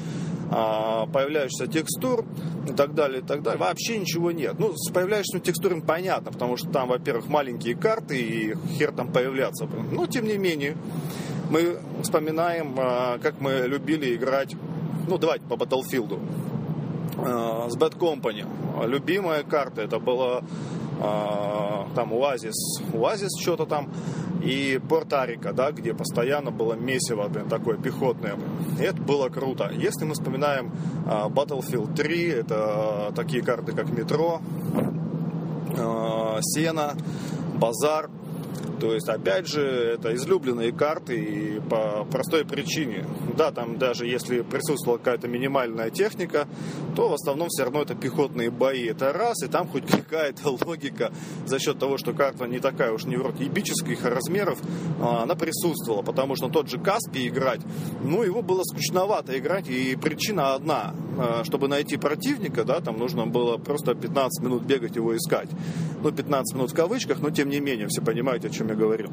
появляющихся 0.52 1.66
текстур 1.66 2.24
и 2.68 2.72
так 2.72 2.94
далее, 2.94 3.20
и 3.20 3.24
так 3.24 3.42
далее, 3.42 3.58
вообще 3.58 3.98
ничего 3.98 4.32
нет. 4.32 4.56
Ну, 4.58 4.74
с 4.76 4.90
появляющимися 4.92 5.44
текстурами 5.44 5.80
понятно, 5.80 6.30
потому 6.30 6.56
что 6.56 6.68
там, 6.68 6.88
во-первых, 6.88 7.28
маленькие 7.28 7.74
карты 7.74 8.20
и 8.20 8.54
хер 8.76 8.92
там 8.92 9.10
появляться. 9.10 9.66
Но, 9.90 10.06
тем 10.06 10.26
не 10.26 10.36
менее, 10.36 10.76
мы 11.50 11.78
вспоминаем, 12.02 12.74
а, 12.78 13.18
как 13.18 13.40
мы 13.40 13.66
любили 13.66 14.14
играть, 14.14 14.54
ну, 15.08 15.18
давайте 15.18 15.44
по 15.46 15.54
Battlefield 15.54 16.18
с 17.68 17.76
Bad 17.76 17.98
Company. 17.98 18.46
Любимая 18.86 19.42
карта 19.42 19.82
это 19.82 19.98
была 19.98 20.38
а, 20.38 20.44
там 21.94 22.12
Уазис, 22.12 22.54
Уазис 22.92 23.30
что-то 23.40 23.66
там, 23.66 23.88
и 24.42 24.80
Порт-Арика, 24.88 25.52
да, 25.52 25.70
где 25.70 25.94
постоянно 25.94 26.50
было 26.50 26.74
месиво 26.74 27.28
блин, 27.28 27.48
такое 27.48 27.76
пехотное. 27.76 28.36
И 28.78 28.82
это 28.82 29.00
было 29.00 29.28
круто. 29.28 29.70
Если 29.72 30.04
мы 30.04 30.14
вспоминаем 30.14 30.72
uh, 31.06 31.28
Battlefield 31.30 31.94
3, 31.94 32.28
это 32.28 33.12
такие 33.14 33.42
карты, 33.42 33.72
как 33.72 33.90
Метро, 33.90 34.40
uh, 35.70 36.38
Сена, 36.42 36.94
Базар, 37.54 38.10
то 38.82 38.92
есть, 38.92 39.08
опять 39.08 39.46
же, 39.46 39.62
это 39.94 40.12
излюбленные 40.12 40.72
карты 40.72 41.16
и 41.16 41.60
по 41.60 42.04
простой 42.04 42.44
причине. 42.44 43.06
Да, 43.36 43.52
там 43.52 43.78
даже 43.78 44.08
если 44.08 44.40
присутствовала 44.40 44.98
какая-то 44.98 45.28
минимальная 45.28 45.88
техника, 45.90 46.48
то 46.96 47.08
в 47.08 47.14
основном 47.14 47.46
все 47.48 47.62
равно 47.62 47.82
это 47.82 47.94
пехотные 47.94 48.50
бои. 48.50 48.86
Это 48.86 49.12
раз, 49.12 49.40
и 49.44 49.46
там 49.46 49.68
хоть 49.68 49.86
какая-то 49.88 50.58
логика 50.66 51.12
за 51.46 51.60
счет 51.60 51.78
того, 51.78 51.96
что 51.96 52.12
карта 52.12 52.46
не 52.46 52.58
такая 52.58 52.90
уж 52.90 53.04
невротибических 53.04 54.04
размеров, 54.04 54.58
а, 55.00 55.22
она 55.22 55.36
присутствовала. 55.36 56.02
Потому 56.02 56.34
что 56.34 56.48
тот 56.48 56.68
же 56.68 56.80
Каспий 56.80 57.28
играть, 57.28 57.60
ну, 58.02 58.24
его 58.24 58.42
было 58.42 58.64
скучновато 58.64 59.38
играть, 59.38 59.68
и 59.68 59.94
причина 59.94 60.54
одна. 60.54 60.92
А, 61.18 61.44
чтобы 61.44 61.68
найти 61.68 61.96
противника, 61.96 62.64
да, 62.64 62.80
там 62.80 62.98
нужно 62.98 63.26
было 63.26 63.58
просто 63.58 63.94
15 63.94 64.42
минут 64.42 64.62
бегать 64.64 64.96
его 64.96 65.16
искать. 65.16 65.48
Ну, 66.02 66.10
15 66.10 66.56
минут 66.56 66.70
в 66.72 66.74
кавычках, 66.74 67.20
но 67.20 67.30
тем 67.30 67.48
не 67.48 67.60
менее, 67.60 67.86
все 67.88 68.02
понимаете, 68.02 68.48
о 68.48 68.50
чем 68.50 68.68
я 68.68 68.71
говорил. 68.74 69.10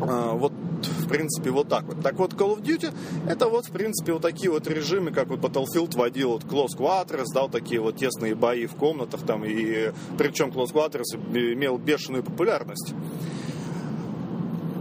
А, 0.00 0.32
вот, 0.32 0.52
в 0.52 1.08
принципе, 1.08 1.50
вот 1.50 1.68
так 1.68 1.84
вот. 1.84 2.02
Так 2.02 2.14
вот, 2.18 2.34
Call 2.34 2.56
of 2.56 2.62
Duty, 2.62 2.92
это 3.28 3.48
вот, 3.48 3.66
в 3.66 3.70
принципе, 3.70 4.12
вот 4.12 4.22
такие 4.22 4.50
вот 4.50 4.66
режимы, 4.66 5.10
как 5.10 5.28
вот 5.28 5.40
Battlefield 5.40 5.96
водил 5.96 6.32
вот 6.32 6.44
Close 6.44 6.76
Quarters, 6.76 7.26
дал 7.32 7.48
такие 7.48 7.80
вот 7.80 7.96
тесные 7.96 8.34
бои 8.34 8.66
в 8.66 8.74
комнатах 8.74 9.22
там, 9.22 9.44
и 9.44 9.92
причем 10.18 10.50
Close 10.50 10.72
Quarters 10.72 11.16
имел 11.54 11.78
бешеную 11.78 12.22
популярность. 12.22 12.94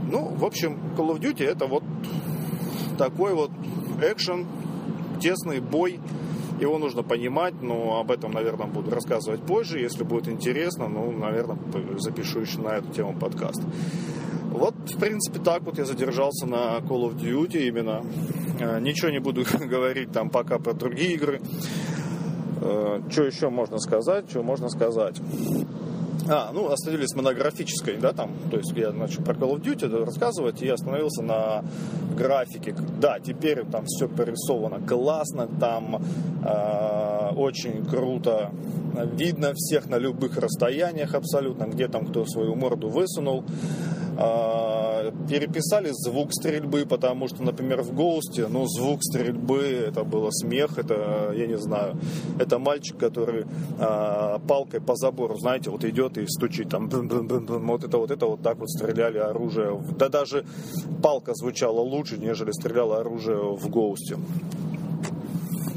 Ну, 0.10 0.36
в 0.36 0.46
общем, 0.46 0.80
Call 0.96 1.16
of 1.16 1.20
Duty 1.20 1.46
это 1.46 1.66
вот 1.66 1.84
такой 2.98 3.34
вот 3.34 3.52
экшен, 4.02 4.46
тесный 5.22 5.60
бой, 5.60 6.00
его 6.60 6.78
нужно 6.78 7.04
понимать, 7.04 7.62
но 7.62 8.00
об 8.00 8.12
этом, 8.12 8.32
наверное, 8.32 8.68
буду 8.68 8.92
рассказывать 8.92 9.42
позже. 9.42 9.80
Если 9.80 10.04
будет 10.04 10.28
интересно, 10.28 10.88
ну, 10.88 11.12
наверное, 11.12 11.58
запишу 11.98 12.42
еще 12.42 12.60
на 12.60 12.70
эту 12.78 12.92
тему 12.94 13.16
подкаст. 13.20 13.62
Вот, 14.52 14.74
в 14.90 14.98
принципе, 14.98 15.40
так 15.40 15.64
вот 15.64 15.78
я 15.78 15.86
задержался 15.86 16.46
на 16.46 16.78
Call 16.78 17.10
of 17.10 17.16
Duty 17.16 17.68
именно. 17.68 18.06
Э, 18.60 18.80
ничего 18.80 19.12
не 19.12 19.20
буду 19.20 19.44
говорить 19.60 20.12
там 20.12 20.30
пока 20.30 20.60
про 20.60 20.74
другие 20.74 21.16
игры. 21.16 21.42
Э, 22.62 23.02
что 23.10 23.24
еще 23.24 23.50
можно 23.50 23.78
сказать? 23.80 24.30
Что 24.30 24.44
можно 24.44 24.70
сказать? 24.70 25.20
А, 26.28 26.52
ну, 26.52 26.72
остановились 26.72 27.14
монографической, 27.16 27.98
да, 27.98 28.12
там, 28.12 28.32
то 28.50 28.58
есть 28.58 28.72
я 28.76 28.92
начал 28.92 29.24
про 29.24 29.36
Call 29.36 29.56
of 29.56 29.62
Duty 29.62 30.06
рассказывать, 30.06 30.62
и 30.62 30.70
остановился 30.70 31.22
на 31.22 31.64
графике. 32.18 32.76
Да, 33.00 33.20
теперь 33.20 33.64
там 33.66 33.86
все 33.86 34.08
порисовано 34.08 34.86
классно, 34.86 35.48
там 35.60 36.04
э, 36.44 37.36
очень 37.36 37.86
круто 37.86 38.52
видно 39.14 39.54
всех 39.56 39.88
на 39.88 39.98
любых 39.98 40.38
расстояниях 40.38 41.14
абсолютно, 41.14 41.66
где 41.66 41.88
там 41.88 42.08
кто 42.08 42.26
свою 42.26 42.56
морду 42.56 42.90
высунул. 42.90 43.44
А, 44.18 44.85
переписали 45.30 45.90
звук 45.92 46.34
стрельбы, 46.34 46.86
потому 46.86 47.28
что, 47.28 47.44
например, 47.44 47.82
в 47.82 47.94
Гоусте, 47.94 48.48
ну, 48.48 48.66
звук 48.68 49.04
стрельбы, 49.04 49.62
это 49.62 50.04
было 50.04 50.30
смех, 50.32 50.78
это, 50.78 51.32
я 51.36 51.48
не 51.48 51.58
знаю, 51.58 51.98
это 52.40 52.60
мальчик, 52.60 52.98
который 52.98 53.46
а, 53.80 54.40
палкой 54.40 54.82
по 54.82 54.96
забору, 54.96 55.38
знаете, 55.38 55.70
вот 55.70 55.84
идет 55.84 56.18
и 56.18 56.26
стучит 56.28 56.70
там, 56.70 56.90
бум 56.90 57.08
-бум 57.08 57.28
-бум 57.28 57.46
-бум, 57.46 57.66
вот 57.68 57.84
это 57.84 57.98
вот 57.98 58.12
это 58.12 58.26
вот 58.26 58.42
так 58.42 58.58
вот 58.58 58.70
стреляли 58.70 59.18
оружие. 59.18 59.82
Да 59.98 60.10
даже 60.10 60.46
палка 61.02 61.34
звучала 61.34 61.80
лучше, 61.80 62.18
нежели 62.18 62.52
стреляло 62.52 63.00
оружие 63.00 63.38
в 63.38 63.70
Гоусте 63.70 64.18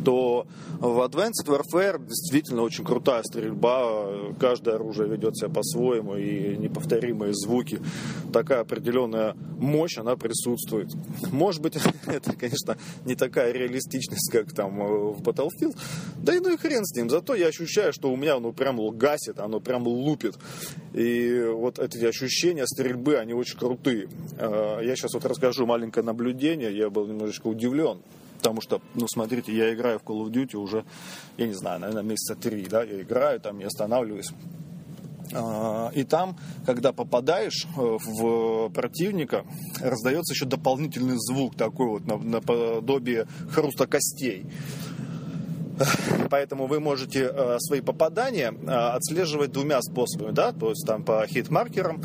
то 0.08 0.46
в 0.80 1.06
Advanced 1.06 1.44
Warfare 1.44 2.02
действительно 2.02 2.62
очень 2.62 2.82
крутая 2.82 3.22
стрельба, 3.24 4.32
каждое 4.40 4.76
оружие 4.76 5.06
ведет 5.06 5.36
себя 5.36 5.50
по-своему, 5.50 6.16
и 6.16 6.56
неповторимые 6.56 7.34
звуки, 7.34 7.78
такая 8.32 8.60
определенная 8.60 9.34
мощь, 9.58 9.98
она 9.98 10.16
присутствует. 10.16 10.88
Может 11.30 11.60
быть, 11.60 11.76
это, 12.06 12.32
конечно, 12.34 12.78
не 13.04 13.16
такая 13.16 13.52
реалистичность, 13.52 14.32
как 14.32 14.54
там 14.54 14.80
э, 14.80 15.12
в 15.12 15.20
Battlefield, 15.20 15.76
да 16.16 16.34
и 16.34 16.40
ну 16.40 16.54
и 16.54 16.56
хрен 16.56 16.86
с 16.86 16.96
ним, 16.96 17.10
зато 17.10 17.34
я 17.34 17.48
ощущаю, 17.48 17.92
что 17.92 18.10
у 18.10 18.16
меня 18.16 18.36
оно 18.36 18.52
прям 18.52 18.78
гасит, 18.96 19.38
оно 19.38 19.60
прям 19.60 19.86
лупит, 19.86 20.36
и 20.94 21.50
вот 21.52 21.78
эти 21.78 22.02
ощущения 22.06 22.66
стрельбы, 22.66 23.16
они 23.16 23.34
очень 23.34 23.58
крутые. 23.58 24.08
Э, 24.38 24.80
я 24.82 24.96
сейчас 24.96 25.12
вот 25.12 25.26
расскажу 25.26 25.66
маленькое 25.66 26.06
наблюдение, 26.06 26.74
я 26.74 26.88
был 26.88 27.06
немножечко 27.06 27.48
удивлен. 27.48 27.98
Потому 28.38 28.60
что, 28.60 28.80
ну, 28.94 29.06
смотрите, 29.08 29.54
я 29.54 29.74
играю 29.74 29.98
в 29.98 30.02
Call 30.02 30.24
of 30.24 30.30
Duty 30.30 30.56
уже, 30.56 30.84
я 31.36 31.46
не 31.46 31.54
знаю, 31.54 31.80
наверное, 31.80 32.04
месяца 32.04 32.34
три, 32.34 32.66
да, 32.66 32.82
я 32.84 33.02
играю, 33.02 33.40
там, 33.40 33.58
я 33.58 33.66
останавливаюсь. 33.66 34.30
А, 35.34 35.90
и 35.94 36.04
там, 36.04 36.38
когда 36.64 36.92
попадаешь 36.92 37.66
э, 37.66 37.70
в 37.76 38.70
противника, 38.70 39.44
раздается 39.80 40.34
еще 40.34 40.46
дополнительный 40.46 41.16
звук 41.18 41.56
такой 41.56 41.88
вот 41.88 42.06
наподобие 42.06 43.26
хруста 43.50 43.86
костей. 43.86 44.46
Поэтому 46.30 46.66
вы 46.66 46.80
можете 46.80 47.30
э, 47.32 47.56
свои 47.60 47.80
попадания 47.80 48.52
э, 48.52 48.70
отслеживать 48.70 49.52
двумя 49.52 49.80
способами, 49.82 50.32
да, 50.32 50.52
то 50.52 50.70
есть 50.70 50.84
там 50.86 51.04
по 51.04 51.26
хит-маркерам 51.26 52.02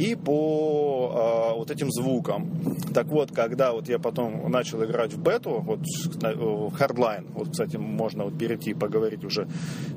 и 0.00 0.14
по 0.14 1.52
э, 1.52 1.58
вот 1.58 1.70
этим 1.70 1.90
звукам. 1.90 2.48
Так 2.94 3.08
вот, 3.08 3.32
когда 3.32 3.72
вот 3.72 3.88
я 3.88 3.98
потом 3.98 4.50
начал 4.50 4.82
играть 4.82 5.12
в 5.12 5.22
бету, 5.22 5.62
вот 5.62 5.80
Hardline, 6.22 7.26
вот, 7.34 7.50
кстати, 7.50 7.76
можно 7.76 8.24
вот 8.24 8.38
перейти 8.38 8.70
и 8.70 8.74
поговорить 8.74 9.24
уже 9.24 9.46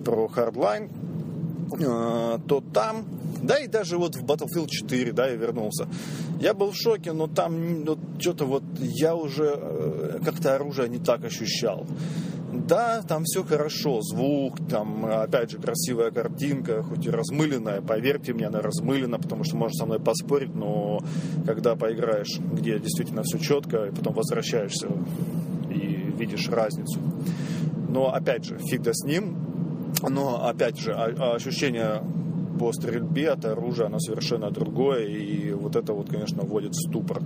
про 0.03 0.25
Hardline, 0.25 0.91
то 2.47 2.63
там, 2.73 3.05
да 3.41 3.59
и 3.59 3.67
даже 3.67 3.97
вот 3.97 4.15
в 4.15 4.25
Battlefield 4.25 4.67
4, 4.67 5.13
да, 5.13 5.27
я 5.27 5.35
вернулся, 5.35 5.87
я 6.41 6.53
был 6.53 6.71
в 6.71 6.75
шоке, 6.75 7.13
но 7.13 7.27
там 7.27 7.85
ну, 7.85 7.97
что-то 8.19 8.45
вот 8.45 8.63
я 8.79 9.15
уже 9.15 10.19
как-то 10.23 10.55
оружие 10.55 10.89
не 10.89 10.99
так 10.99 11.23
ощущал. 11.23 11.85
Да, 12.53 13.01
там 13.01 13.23
все 13.23 13.43
хорошо, 13.43 14.01
звук, 14.01 14.57
там, 14.69 15.05
опять 15.05 15.49
же, 15.49 15.57
красивая 15.57 16.11
картинка, 16.11 16.83
хоть 16.83 17.05
и 17.05 17.09
размыленная, 17.09 17.81
поверьте 17.81 18.33
мне, 18.33 18.45
она 18.45 18.61
размылена, 18.61 19.17
потому 19.17 19.43
что 19.43 19.57
можно 19.57 19.75
со 19.75 19.85
мной 19.87 19.99
поспорить, 19.99 20.53
но 20.53 20.99
когда 21.47 21.75
поиграешь, 21.75 22.39
где 22.39 22.77
действительно 22.77 23.23
все 23.23 23.39
четко, 23.39 23.85
и 23.85 23.91
потом 23.91 24.13
возвращаешься 24.13 24.87
и 25.71 26.13
видишь 26.17 26.47
разницу. 26.47 26.99
Но, 27.89 28.13
опять 28.13 28.45
же, 28.45 28.59
фиг 28.59 28.83
да 28.83 28.91
с 28.93 29.03
ним, 29.03 29.35
но, 30.07 30.47
опять 30.47 30.79
же, 30.79 30.93
ощущение 30.93 32.03
по 32.59 32.71
стрельбе 32.71 33.31
от 33.31 33.45
оружия, 33.45 33.87
оно 33.87 33.99
совершенно 33.99 34.51
другое, 34.51 35.07
и 35.07 35.53
вот 35.53 35.75
это 35.75 35.93
вот, 35.93 36.09
конечно, 36.09 36.43
вводит 36.43 36.73
в 36.73 36.87
ступор. 36.87 37.21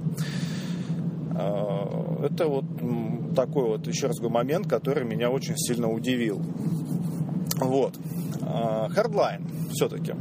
А, 1.40 2.26
это 2.26 2.48
вот 2.48 2.66
такой 3.36 3.66
вот, 3.68 3.88
еще 3.88 4.08
раз 4.08 4.18
говорю, 4.18 4.34
момент, 4.34 4.68
который 4.68 5.06
меня 5.06 5.30
очень 5.30 5.56
сильно 5.58 5.90
удивил. 5.90 6.42
Вот. 7.60 7.94
А, 8.42 8.88
все-таки. 9.74 10.14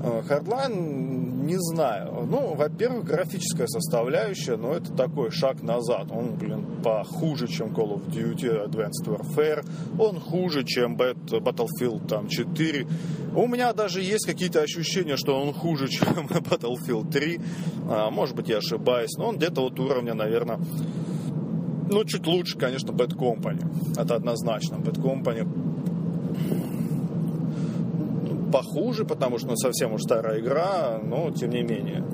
Hardline 0.00 1.25
не 1.46 1.56
знаю. 1.58 2.26
Ну, 2.28 2.54
во-первых, 2.54 3.04
графическая 3.04 3.66
составляющая, 3.66 4.56
но 4.56 4.74
это 4.74 4.92
такой 4.92 5.30
шаг 5.30 5.62
назад. 5.62 6.08
Он, 6.10 6.34
блин, 6.36 6.82
похуже, 6.82 7.46
чем 7.46 7.68
Call 7.68 7.94
of 7.94 8.08
Duty 8.08 8.66
Advanced 8.66 9.06
Warfare. 9.06 9.64
Он 9.98 10.20
хуже, 10.20 10.64
чем 10.64 10.96
Battlefield 10.96 12.06
там, 12.08 12.28
4. 12.28 12.86
У 13.34 13.46
меня 13.46 13.72
даже 13.72 14.02
есть 14.02 14.26
какие-то 14.26 14.60
ощущения, 14.60 15.16
что 15.16 15.40
он 15.40 15.52
хуже, 15.52 15.88
чем 15.88 16.26
Battlefield 16.26 17.10
3. 17.10 17.40
А, 17.88 18.10
может 18.10 18.34
быть, 18.34 18.48
я 18.48 18.58
ошибаюсь, 18.58 19.16
но 19.16 19.28
он 19.28 19.36
где-то 19.36 19.60
вот 19.60 19.78
уровня, 19.78 20.14
наверное, 20.14 20.58
ну, 21.88 22.04
чуть 22.04 22.26
лучше, 22.26 22.58
конечно, 22.58 22.90
Bad 22.90 23.16
Company. 23.16 23.64
Это 23.96 24.16
однозначно. 24.16 24.76
Bad 24.76 25.00
Company 25.00 25.46
похуже, 28.52 29.04
потому 29.04 29.38
что 29.38 29.48
ну, 29.48 29.56
совсем 29.56 29.94
уж 29.94 30.02
старая 30.02 30.40
игра, 30.40 30.98
но 31.02 31.30
тем 31.30 31.50
не 31.50 31.62
менее. 31.62 32.04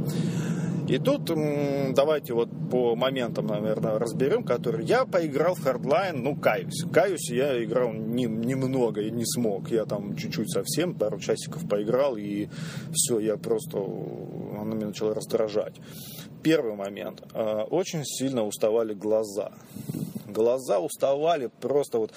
И 0.88 0.98
тут 0.98 1.30
давайте 1.94 2.34
вот 2.34 2.48
по 2.70 2.96
моментам, 2.96 3.46
наверное, 3.46 3.98
разберем, 3.98 4.44
которые 4.44 4.84
я 4.84 5.04
поиграл 5.04 5.54
в 5.54 5.64
Hardline, 5.64 6.16
ну, 6.16 6.36
каюсь. 6.36 6.84
Каюсь, 6.92 7.30
я 7.30 7.62
играл 7.62 7.92
не, 7.92 8.24
немного 8.24 9.00
и 9.00 9.10
не 9.10 9.24
смог. 9.24 9.70
Я 9.70 9.84
там 9.84 10.16
чуть-чуть 10.16 10.50
совсем, 10.50 10.94
пару 10.94 11.18
часиков 11.18 11.68
поиграл, 11.68 12.16
и 12.16 12.48
все, 12.92 13.20
я 13.20 13.36
просто, 13.36 13.78
оно 13.78 14.74
меня 14.74 14.88
начало 14.88 15.14
раздражать. 15.14 15.76
Первый 16.42 16.74
момент. 16.74 17.22
А, 17.32 17.62
очень 17.64 18.04
сильно 18.04 18.44
уставали 18.44 18.92
глаза. 18.92 19.52
Глаза 20.26 20.80
уставали 20.80 21.48
просто 21.60 21.98
вот 21.98 22.12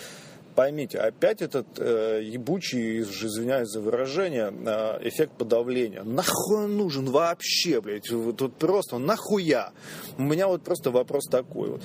поймите, 0.56 1.00
опять 1.00 1.42
этот 1.42 1.68
э, 1.78 2.22
ебучий, 2.24 3.02
извиняюсь 3.02 3.70
за 3.70 3.82
выражение, 3.82 4.52
э, 4.52 5.08
эффект 5.08 5.34
подавления. 5.38 6.04
Нахуй 6.04 6.66
он 6.66 6.78
нужен 6.78 7.06
вообще, 7.06 7.82
блядь? 7.82 8.08
Тут 8.38 8.56
просто 8.56 8.98
нахуя? 8.98 9.72
У 10.18 10.24
меня 10.24 10.48
вот 10.48 10.64
просто 10.64 10.92
вопрос 10.92 11.26
такой 11.26 11.72
вот. 11.72 11.82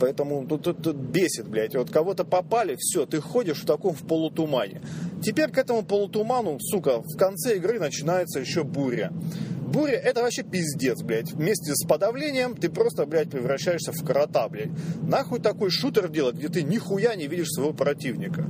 Поэтому 0.00 0.46
тут, 0.46 0.62
тут, 0.62 0.82
тут 0.82 0.96
бесит, 0.96 1.46
блядь. 1.46 1.74
Вот 1.74 1.90
кого-то 1.90 2.24
попали, 2.24 2.76
все, 2.78 3.06
ты 3.06 3.20
ходишь 3.20 3.62
в 3.62 3.66
таком 3.66 3.94
в 3.94 4.06
полутумане. 4.06 4.80
Теперь 5.22 5.50
к 5.50 5.58
этому 5.58 5.82
полутуману, 5.82 6.58
сука, 6.60 7.00
в 7.00 7.16
конце 7.16 7.56
игры 7.56 7.78
начинается 7.78 8.40
еще 8.40 8.64
буря 8.64 9.12
буря 9.64 9.96
это 9.96 10.22
вообще 10.22 10.42
пиздец, 10.42 11.02
блядь. 11.02 11.32
Вместе 11.32 11.74
с 11.74 11.86
подавлением 11.86 12.54
ты 12.56 12.68
просто, 12.68 13.06
блядь, 13.06 13.30
превращаешься 13.30 13.92
в 13.92 14.04
крота, 14.04 14.48
блядь. 14.48 14.70
Нахуй 15.02 15.40
такой 15.40 15.70
шутер 15.70 16.08
делать, 16.08 16.36
где 16.36 16.48
ты 16.48 16.62
нихуя 16.62 17.14
не 17.14 17.26
видишь 17.26 17.50
своего 17.50 17.72
противника. 17.72 18.46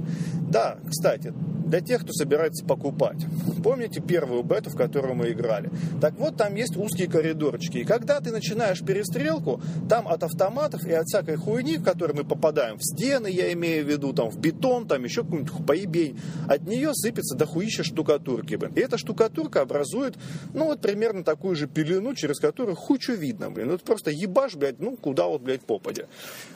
Да, 0.50 0.78
кстати, 0.88 1.32
для 1.66 1.80
тех, 1.80 2.02
кто 2.02 2.12
собирается 2.12 2.64
покупать. 2.64 3.24
Помните 3.62 4.00
первую 4.00 4.42
бету, 4.42 4.70
в 4.70 4.76
которую 4.76 5.14
мы 5.14 5.30
играли? 5.30 5.70
Так 6.00 6.14
вот, 6.18 6.36
там 6.36 6.54
есть 6.54 6.76
узкие 6.76 7.08
коридорчики. 7.08 7.78
И 7.78 7.84
когда 7.84 8.20
ты 8.20 8.30
начинаешь 8.30 8.80
перестрелку, 8.80 9.60
там 9.88 10.06
от 10.06 10.22
автоматов 10.22 10.84
и 10.86 10.92
от 10.92 11.06
всякой 11.06 11.36
хуйни, 11.36 11.78
в 11.78 11.84
которой 11.84 12.12
мы 12.12 12.24
попадаем, 12.24 12.76
в 12.78 12.82
стены, 12.84 13.28
я 13.28 13.52
имею 13.54 13.84
в 13.84 13.88
виду, 13.88 14.12
там, 14.12 14.30
в 14.30 14.38
бетон, 14.38 14.86
там, 14.86 15.04
еще 15.04 15.22
какую-нибудь 15.22 15.66
поебень, 15.66 16.18
от 16.48 16.62
нее 16.62 16.90
сыпется 16.92 17.36
дохуища 17.36 17.82
штукатурки, 17.82 18.56
блин. 18.56 18.72
И 18.74 18.80
эта 18.80 18.98
штукатурка 18.98 19.62
образует, 19.62 20.16
ну, 20.52 20.66
вот 20.66 20.80
примерно 20.80 21.13
такую 21.22 21.54
же 21.54 21.66
пелену, 21.66 22.14
через 22.14 22.40
которую 22.40 22.74
хучу 22.76 23.12
видно, 23.12 23.50
блин. 23.50 23.70
Это 23.70 23.84
просто 23.84 24.10
ебаш, 24.10 24.56
блядь, 24.56 24.80
ну, 24.80 24.96
куда 24.96 25.26
вот, 25.26 25.42
блядь, 25.42 25.62
попадя. 25.62 26.06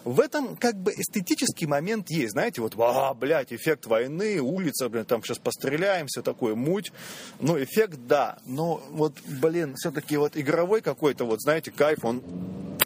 В 0.04 0.20
этом, 0.20 0.56
как 0.56 0.74
бы, 0.76 0.92
эстетический 0.92 1.66
момент 1.66 2.10
есть, 2.10 2.32
знаете, 2.32 2.60
вот, 2.60 2.74
а, 2.78 3.14
блядь, 3.14 3.52
эффект 3.52 3.86
войны, 3.86 4.40
улица, 4.40 4.88
блин, 4.88 5.04
там 5.04 5.22
сейчас 5.22 5.38
постреляем, 5.38 6.06
все 6.08 6.22
такое, 6.22 6.54
муть. 6.54 6.92
Ну, 7.40 7.62
эффект, 7.62 7.98
да. 8.06 8.38
Но 8.46 8.82
вот, 8.90 9.14
блин, 9.26 9.74
все-таки 9.76 10.16
вот 10.16 10.36
игровой 10.36 10.80
какой-то, 10.80 11.24
вот, 11.24 11.40
знаете, 11.40 11.70
кайф, 11.70 12.04
он 12.04 12.22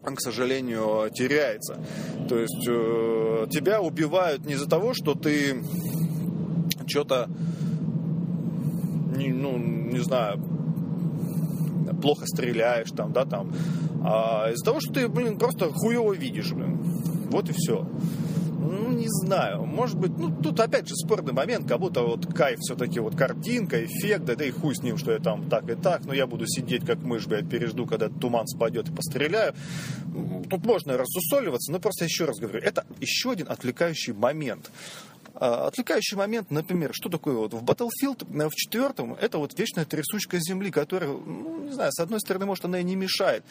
он, 0.05 0.17
к 0.17 0.21
сожалению, 0.21 1.11
теряется. 1.15 1.79
То 2.29 2.37
есть 2.37 2.67
э, 2.67 3.47
тебя 3.51 3.81
убивают 3.81 4.45
не 4.45 4.55
из-за 4.55 4.69
того, 4.69 4.95
что 4.95 5.15
ты 5.15 5.63
что-то, 6.87 7.29
не, 9.17 9.29
ну, 9.29 9.59
не 9.59 10.01
знаю, 10.01 10.41
плохо 12.03 12.27
стреляешь 12.27 12.91
там, 12.91 13.13
да, 13.13 13.25
там, 13.25 13.53
а 14.05 14.51
из-за 14.53 14.65
того, 14.65 14.81
что 14.81 14.93
ты, 14.93 15.09
блин, 15.09 15.39
просто 15.39 15.71
хуево 15.73 16.13
видишь, 16.13 16.53
блин. 16.53 16.79
Вот 17.31 17.49
и 17.49 17.53
все 17.55 17.87
ну, 18.73 18.93
не 18.93 19.09
знаю, 19.09 19.65
может 19.65 19.99
быть, 19.99 20.13
ну, 20.17 20.31
тут 20.31 20.61
опять 20.61 20.89
же 20.89 20.95
спорный 20.95 21.33
момент, 21.33 21.69
как 21.69 21.81
будто 21.81 22.03
вот 22.03 22.27
кайф 22.33 22.59
все-таки 22.61 23.01
вот 23.01 23.17
картинка, 23.17 23.85
эффект, 23.85 24.25
да, 24.25 24.35
да 24.35 24.45
и 24.45 24.51
хуй 24.51 24.75
с 24.75 24.83
ним, 24.83 24.97
что 24.97 25.13
я 25.13 25.19
там 25.19 25.49
так 25.49 25.69
и 25.69 25.75
так, 25.75 26.05
но 26.05 26.15
я 26.15 26.27
буду 26.27 26.47
сидеть 26.47 26.85
как 26.87 26.99
мышь, 27.03 27.27
блядь, 27.27 27.49
пережду, 27.49 27.87
когда 27.87 28.09
туман 28.09 28.47
спадет 28.47 28.89
и 28.89 28.93
постреляю. 28.93 29.55
Тут 30.49 30.65
можно 30.65 30.97
рассусоливаться, 30.97 31.73
но 31.73 31.81
просто 31.81 32.05
еще 32.05 32.25
раз 32.25 32.39
говорю, 32.39 32.61
это 32.61 32.87
еще 33.01 33.33
один 33.33 33.47
отвлекающий 33.49 34.13
момент. 34.13 34.71
А, 35.35 35.67
отвлекающий 35.67 36.17
момент, 36.17 36.51
например, 36.51 36.91
что 36.93 37.09
такое 37.09 37.35
вот 37.35 37.55
в 37.55 37.63
Battlefield 37.65 38.27
э, 38.29 38.49
в 38.49 38.55
четвертом, 38.55 39.15
это 39.15 39.39
вот 39.39 39.59
вечная 39.59 39.85
трясучка 39.85 40.39
земли, 40.39 40.71
которая, 40.71 41.11
ну, 41.11 41.65
не 41.65 41.73
знаю, 41.73 41.91
с 41.93 42.01
одной 42.01 42.21
стороны, 42.21 42.47
может, 42.47 42.65
она 42.65 42.81
и 42.81 42.85
не 42.85 42.97
мешает, 42.97 43.45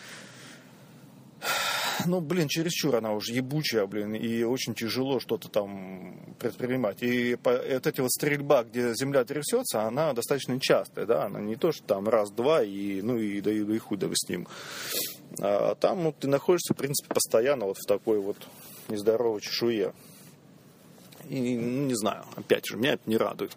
ну, 2.06 2.22
блин, 2.22 2.48
чересчур 2.48 2.96
она 2.96 3.14
уже 3.14 3.34
ебучая, 3.34 3.86
блин, 3.86 4.14
и 4.14 4.44
очень 4.44 4.74
тяжело 4.74 5.20
что-то 5.20 5.50
там 5.50 6.36
предпринимать. 6.40 7.02
И 7.02 7.36
по, 7.36 7.52
вот 7.52 7.88
эти 7.88 8.02
вот 8.02 8.12
стрельба, 8.12 8.64
где 8.64 8.94
земля 8.94 9.24
трясется, 9.24 9.84
она 9.84 10.14
достаточно 10.14 10.60
частая, 10.60 11.06
да, 11.06 11.26
она 11.26 11.40
не 11.40 11.56
то, 11.56 11.72
что 11.72 11.84
там 11.84 12.08
раз-два, 12.08 12.64
и, 12.64 13.02
ну, 13.02 13.18
и 13.18 13.42
да, 13.42 13.52
и, 13.52 13.64
да, 13.64 13.76
и 13.76 13.78
хуй 13.78 14.00
с 14.00 14.30
ним. 14.30 14.48
А 15.40 15.76
там 15.76 16.04
ну, 16.04 16.14
ты 16.18 16.28
находишься, 16.28 16.74
в 16.74 16.78
принципе, 16.78 17.14
постоянно 17.14 17.66
вот 17.66 17.78
в 17.78 17.88
такой 17.88 18.20
вот 18.20 18.38
нездоровой 18.88 19.42
чешуе. 19.42 19.94
И, 21.32 21.58
ну, 21.58 21.88
не 21.88 21.96
знаю, 21.96 22.26
опять 22.36 22.66
же, 22.66 22.78
меня 22.78 22.94
это 22.94 23.04
не 23.10 23.18
радует. 23.18 23.56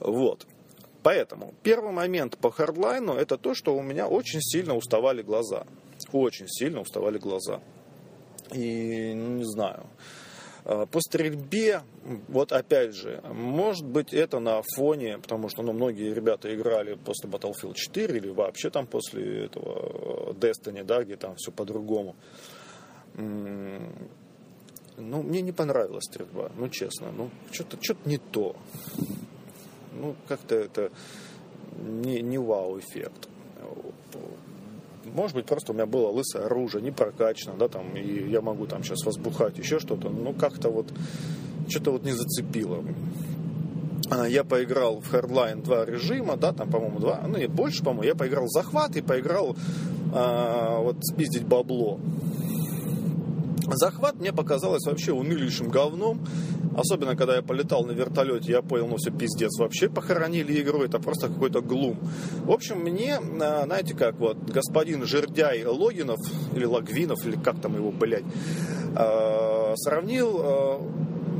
Вот. 0.00 0.46
Поэтому 1.02 1.52
первый 1.62 1.92
момент 1.92 2.38
по 2.38 2.50
хардлайну 2.50 3.14
это 3.14 3.36
то, 3.36 3.54
что 3.54 3.76
у 3.76 3.82
меня 3.82 4.06
очень 4.06 4.40
сильно 4.40 4.74
уставали 4.76 5.22
глаза 5.22 5.66
очень 6.12 6.48
сильно 6.48 6.80
уставали 6.80 7.18
глаза. 7.18 7.60
И 8.52 9.12
ну, 9.14 9.38
не 9.38 9.44
знаю. 9.44 9.86
А, 10.64 10.86
по 10.86 11.00
стрельбе, 11.00 11.82
вот 12.28 12.52
опять 12.52 12.94
же, 12.94 13.22
может 13.32 13.86
быть 13.86 14.12
это 14.12 14.40
на 14.40 14.62
фоне, 14.76 15.18
потому 15.18 15.48
что 15.48 15.62
ну, 15.62 15.72
многие 15.72 16.12
ребята 16.12 16.54
играли 16.54 16.94
после 16.94 17.30
Battlefield 17.30 17.74
4 17.74 18.16
или 18.16 18.28
вообще 18.28 18.70
там 18.70 18.86
после 18.86 19.46
этого 19.46 20.32
Destiny, 20.32 20.84
да, 20.84 21.02
где 21.02 21.16
там 21.16 21.36
все 21.36 21.52
по-другому. 21.52 22.16
Ну, 24.96 25.22
мне 25.22 25.40
не 25.40 25.52
понравилась 25.52 26.04
стрельба, 26.04 26.50
ну 26.56 26.68
честно, 26.68 27.10
ну 27.16 27.30
что-то 27.50 27.78
что 27.80 27.96
не 28.04 28.18
то. 28.18 28.56
Ну, 29.94 30.14
как-то 30.28 30.54
это 30.54 30.90
не, 31.76 32.20
не 32.20 32.38
вау-эффект 32.38 33.28
может 35.04 35.36
быть, 35.36 35.46
просто 35.46 35.72
у 35.72 35.74
меня 35.74 35.86
было 35.86 36.08
лысое 36.08 36.46
оружие, 36.46 36.82
не 36.82 36.90
прокачано, 36.90 37.56
да, 37.58 37.68
там, 37.68 37.94
и 37.96 38.30
я 38.30 38.40
могу 38.40 38.66
там 38.66 38.82
сейчас 38.82 39.04
возбухать, 39.04 39.58
еще 39.58 39.78
что-то, 39.78 40.10
но 40.10 40.32
как-то 40.32 40.70
вот, 40.70 40.92
что-то 41.68 41.92
вот 41.92 42.04
не 42.04 42.12
зацепило. 42.12 42.84
А, 44.10 44.26
я 44.26 44.44
поиграл 44.44 45.00
в 45.00 45.12
Hardline 45.12 45.62
два 45.62 45.84
режима, 45.84 46.36
да, 46.36 46.52
там, 46.52 46.70
по-моему, 46.70 46.98
два, 46.98 47.22
ну, 47.26 47.38
и 47.38 47.46
больше, 47.46 47.82
по-моему, 47.82 48.04
я 48.04 48.14
поиграл 48.14 48.48
захват 48.48 48.96
и 48.96 49.02
поиграл 49.02 49.56
а, 50.14 50.78
вот 50.78 50.96
спиздить 51.02 51.44
бабло. 51.44 51.98
Захват 53.74 54.16
мне 54.18 54.32
показалось 54.32 54.84
вообще 54.86 55.12
унылейшим 55.12 55.68
говном. 55.68 56.24
Особенно, 56.76 57.16
когда 57.16 57.36
я 57.36 57.42
полетал 57.42 57.84
на 57.84 57.92
вертолете, 57.92 58.52
я 58.52 58.62
понял, 58.62 58.86
ну 58.86 58.96
все 58.96 59.10
пиздец, 59.10 59.58
вообще 59.58 59.88
похоронили 59.88 60.60
игру, 60.62 60.82
это 60.82 60.98
просто 60.98 61.28
какой-то 61.28 61.60
глум. 61.60 61.98
В 62.44 62.50
общем, 62.50 62.78
мне, 62.78 63.18
а, 63.40 63.64
знаете 63.64 63.94
как, 63.94 64.18
вот, 64.18 64.38
господин 64.38 65.04
Жердяй 65.04 65.64
Логинов, 65.64 66.18
или 66.54 66.64
Логвинов, 66.64 67.26
или 67.26 67.36
как 67.36 67.60
там 67.60 67.76
его, 67.76 67.90
блядь, 67.90 68.24
а, 68.96 69.74
сравнил 69.76 70.40
а, 70.40 70.92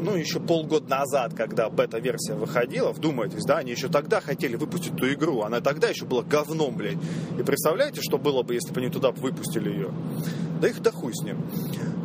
ну, 0.03 0.17
еще 0.17 0.41
полгода 0.41 0.88
назад, 0.88 1.35
когда 1.35 1.71
бета-версия 1.71 2.35
выходила, 2.35 2.93
вдумайтесь, 2.93 3.45
да, 3.45 3.59
они 3.59 3.73
еще 3.73 3.88
тогда 3.88 4.21
хотели 4.21 4.57
выпустить 4.57 4.97
ту 4.97 5.07
игру, 5.12 5.43
она 5.43 5.61
тогда 5.61 5.88
еще 5.88 6.05
была 6.05 6.23
говном, 6.23 6.77
блядь. 6.77 6.99
И 7.38 7.43
представляете, 7.43 8.01
что 8.03 8.19
было 8.19 8.43
бы, 8.43 8.55
если 8.55 8.73
бы 8.73 8.81
они 8.81 8.91
туда 8.91 9.11
выпустили 9.12 9.71
ее? 9.71 9.91
Да 10.61 10.69
их 10.69 10.81
да 10.81 10.91
хуй 10.91 11.12
с 11.15 11.23
ним. 11.23 11.45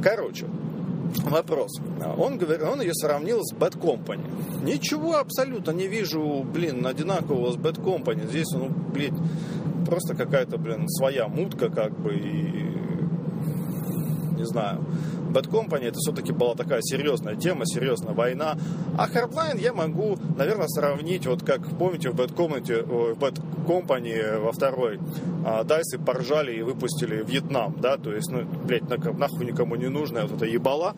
Короче, 0.04 0.48
вопрос. 1.24 1.72
Он, 2.18 2.38
говорит, 2.38 2.64
он 2.64 2.82
ее 2.82 2.94
сравнил 2.94 3.44
с 3.44 3.54
Bad 3.54 3.80
Company. 3.80 4.64
Ничего 4.64 5.18
абсолютно 5.18 5.72
не 5.72 5.88
вижу, 5.88 6.44
блин, 6.44 6.86
одинакового 6.86 7.52
с 7.52 7.56
Bad 7.56 7.84
Company. 7.84 8.28
Здесь, 8.28 8.52
ну, 8.52 8.70
блин, 8.70 9.18
просто 9.86 10.16
какая-то, 10.16 10.58
блин, 10.58 10.88
своя 10.88 11.28
мутка, 11.28 11.70
как 11.70 11.98
бы, 12.00 12.16
и 12.16 12.87
не 14.38 14.45
знаю. 14.45 14.86
Bad 15.30 15.50
Company 15.50 15.86
это 15.86 15.97
все-таки 15.97 16.32
была 16.32 16.56
такая 16.56 16.82
серьезная 16.82 17.36
тема, 17.36 17.65
серьезная 17.65 18.13
война. 18.13 18.58
А 18.97 19.08
Hardline 19.08 19.60
я 19.60 19.73
могу, 19.73 20.17
наверное, 20.38 20.67
сравнить, 20.67 21.28
вот 21.28 21.43
как 21.43 21.67
помните 21.78 22.10
в 22.10 22.15
Bad 22.15 22.34
Company, 22.34 22.84
в 22.84 23.17
Bad 23.17 23.41
Company 23.65 24.39
во 24.39 24.52
второй 24.52 25.00
а, 25.45 25.63
Дайсы 25.63 26.00
поржали 26.00 26.56
и 26.56 26.62
выпустили 26.62 27.23
Вьетнам, 27.23 27.76
да, 27.80 27.97
то 27.97 28.13
есть, 28.13 28.32
ну, 28.32 28.43
блядь, 28.65 28.89
нахуй 28.89 29.45
никому 29.45 29.76
не 29.76 29.89
нужная 29.89 30.23
вот 30.23 30.38
эта 30.38 30.45
ебала. 30.45 30.95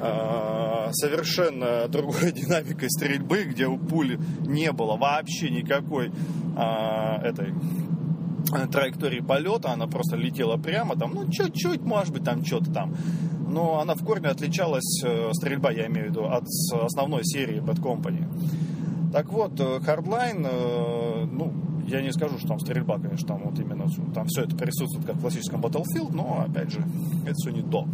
А, 0.00 0.90
совершенно 0.92 1.88
другой 1.88 2.32
динамикой 2.32 2.88
стрельбы, 2.90 3.44
где 3.44 3.66
у 3.66 3.78
пули 3.78 4.18
не 4.46 4.72
было 4.72 4.96
вообще 4.96 5.50
никакой 5.50 6.10
а, 6.56 7.20
этой 7.22 7.54
траектории 8.48 9.20
полета, 9.20 9.72
она 9.72 9.86
просто 9.86 10.16
летела 10.16 10.56
прямо, 10.56 10.96
там, 10.96 11.14
ну, 11.14 11.30
чуть-чуть, 11.30 11.82
может 11.82 12.12
быть, 12.12 12.24
там 12.24 12.44
что-то 12.44 12.72
там. 12.72 12.94
Но 13.48 13.80
она 13.80 13.94
в 13.94 14.04
корне 14.04 14.28
отличалась, 14.28 15.02
э, 15.04 15.30
стрельба, 15.32 15.70
я 15.70 15.86
имею 15.86 16.08
в 16.08 16.10
виду, 16.10 16.24
от 16.24 16.44
основной 16.72 17.24
серии 17.24 17.60
Bad 17.62 17.80
Company. 17.80 18.26
Так 19.12 19.32
вот, 19.32 19.58
э, 19.58 19.78
Hardline, 19.78 20.46
э, 20.46 21.24
ну, 21.32 21.52
я 21.86 22.02
не 22.02 22.12
скажу, 22.12 22.38
что 22.38 22.48
там 22.48 22.60
стрельба, 22.60 22.98
конечно, 22.98 23.28
там 23.28 23.42
вот 23.44 23.58
именно, 23.58 23.86
там 24.14 24.26
все 24.26 24.42
это 24.42 24.54
присутствует 24.54 25.06
как 25.06 25.16
в 25.16 25.20
классическом 25.20 25.62
Battlefield, 25.62 26.12
но, 26.12 26.44
опять 26.46 26.70
же, 26.70 26.84
это 27.24 27.34
все 27.34 27.50
не 27.50 27.62
то. 27.62 27.86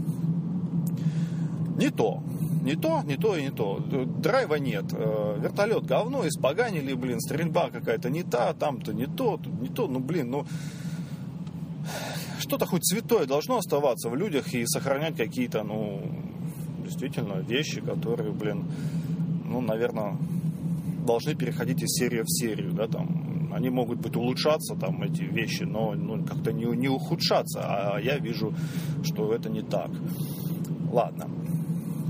Не 1.76 1.90
то. 1.90 2.22
Не 2.62 2.76
то, 2.76 3.02
не 3.02 3.16
то 3.16 3.36
и 3.36 3.42
не 3.42 3.50
то. 3.50 3.78
Драйва 3.78 4.54
нет. 4.54 4.86
Э, 4.92 5.38
вертолет 5.38 5.84
говно, 5.84 6.26
испоганили, 6.26 6.94
блин, 6.94 7.20
стрельба 7.20 7.68
какая-то 7.70 8.10
не 8.10 8.22
та, 8.22 8.54
там-то 8.54 8.94
не 8.94 9.06
то, 9.06 9.36
тут 9.36 9.60
не 9.60 9.68
то. 9.68 9.86
Ну, 9.86 10.00
блин, 10.00 10.30
ну... 10.30 10.46
Что-то 12.38 12.66
хоть 12.66 12.86
святое 12.86 13.26
должно 13.26 13.58
оставаться 13.58 14.08
в 14.08 14.16
людях 14.16 14.54
и 14.54 14.66
сохранять 14.66 15.16
какие-то, 15.16 15.62
ну, 15.62 16.00
действительно, 16.84 17.40
вещи, 17.40 17.80
которые, 17.80 18.32
блин, 18.32 18.64
ну, 19.46 19.60
наверное, 19.60 20.16
должны 21.06 21.34
переходить 21.34 21.82
из 21.82 21.90
серии 21.98 22.22
в 22.22 22.28
серию, 22.28 22.72
да, 22.72 22.86
там, 22.86 23.50
они 23.52 23.70
могут 23.70 23.98
быть 23.98 24.16
улучшаться, 24.16 24.74
там, 24.74 25.02
эти 25.02 25.22
вещи, 25.22 25.62
но 25.64 25.94
ну, 25.94 26.24
как-то 26.24 26.52
не, 26.52 26.64
не 26.76 26.88
ухудшаться, 26.88 27.60
а 27.60 27.98
я 27.98 28.18
вижу, 28.18 28.54
что 29.02 29.32
это 29.34 29.48
не 29.50 29.62
так. 29.62 29.90
Ладно 30.90 31.28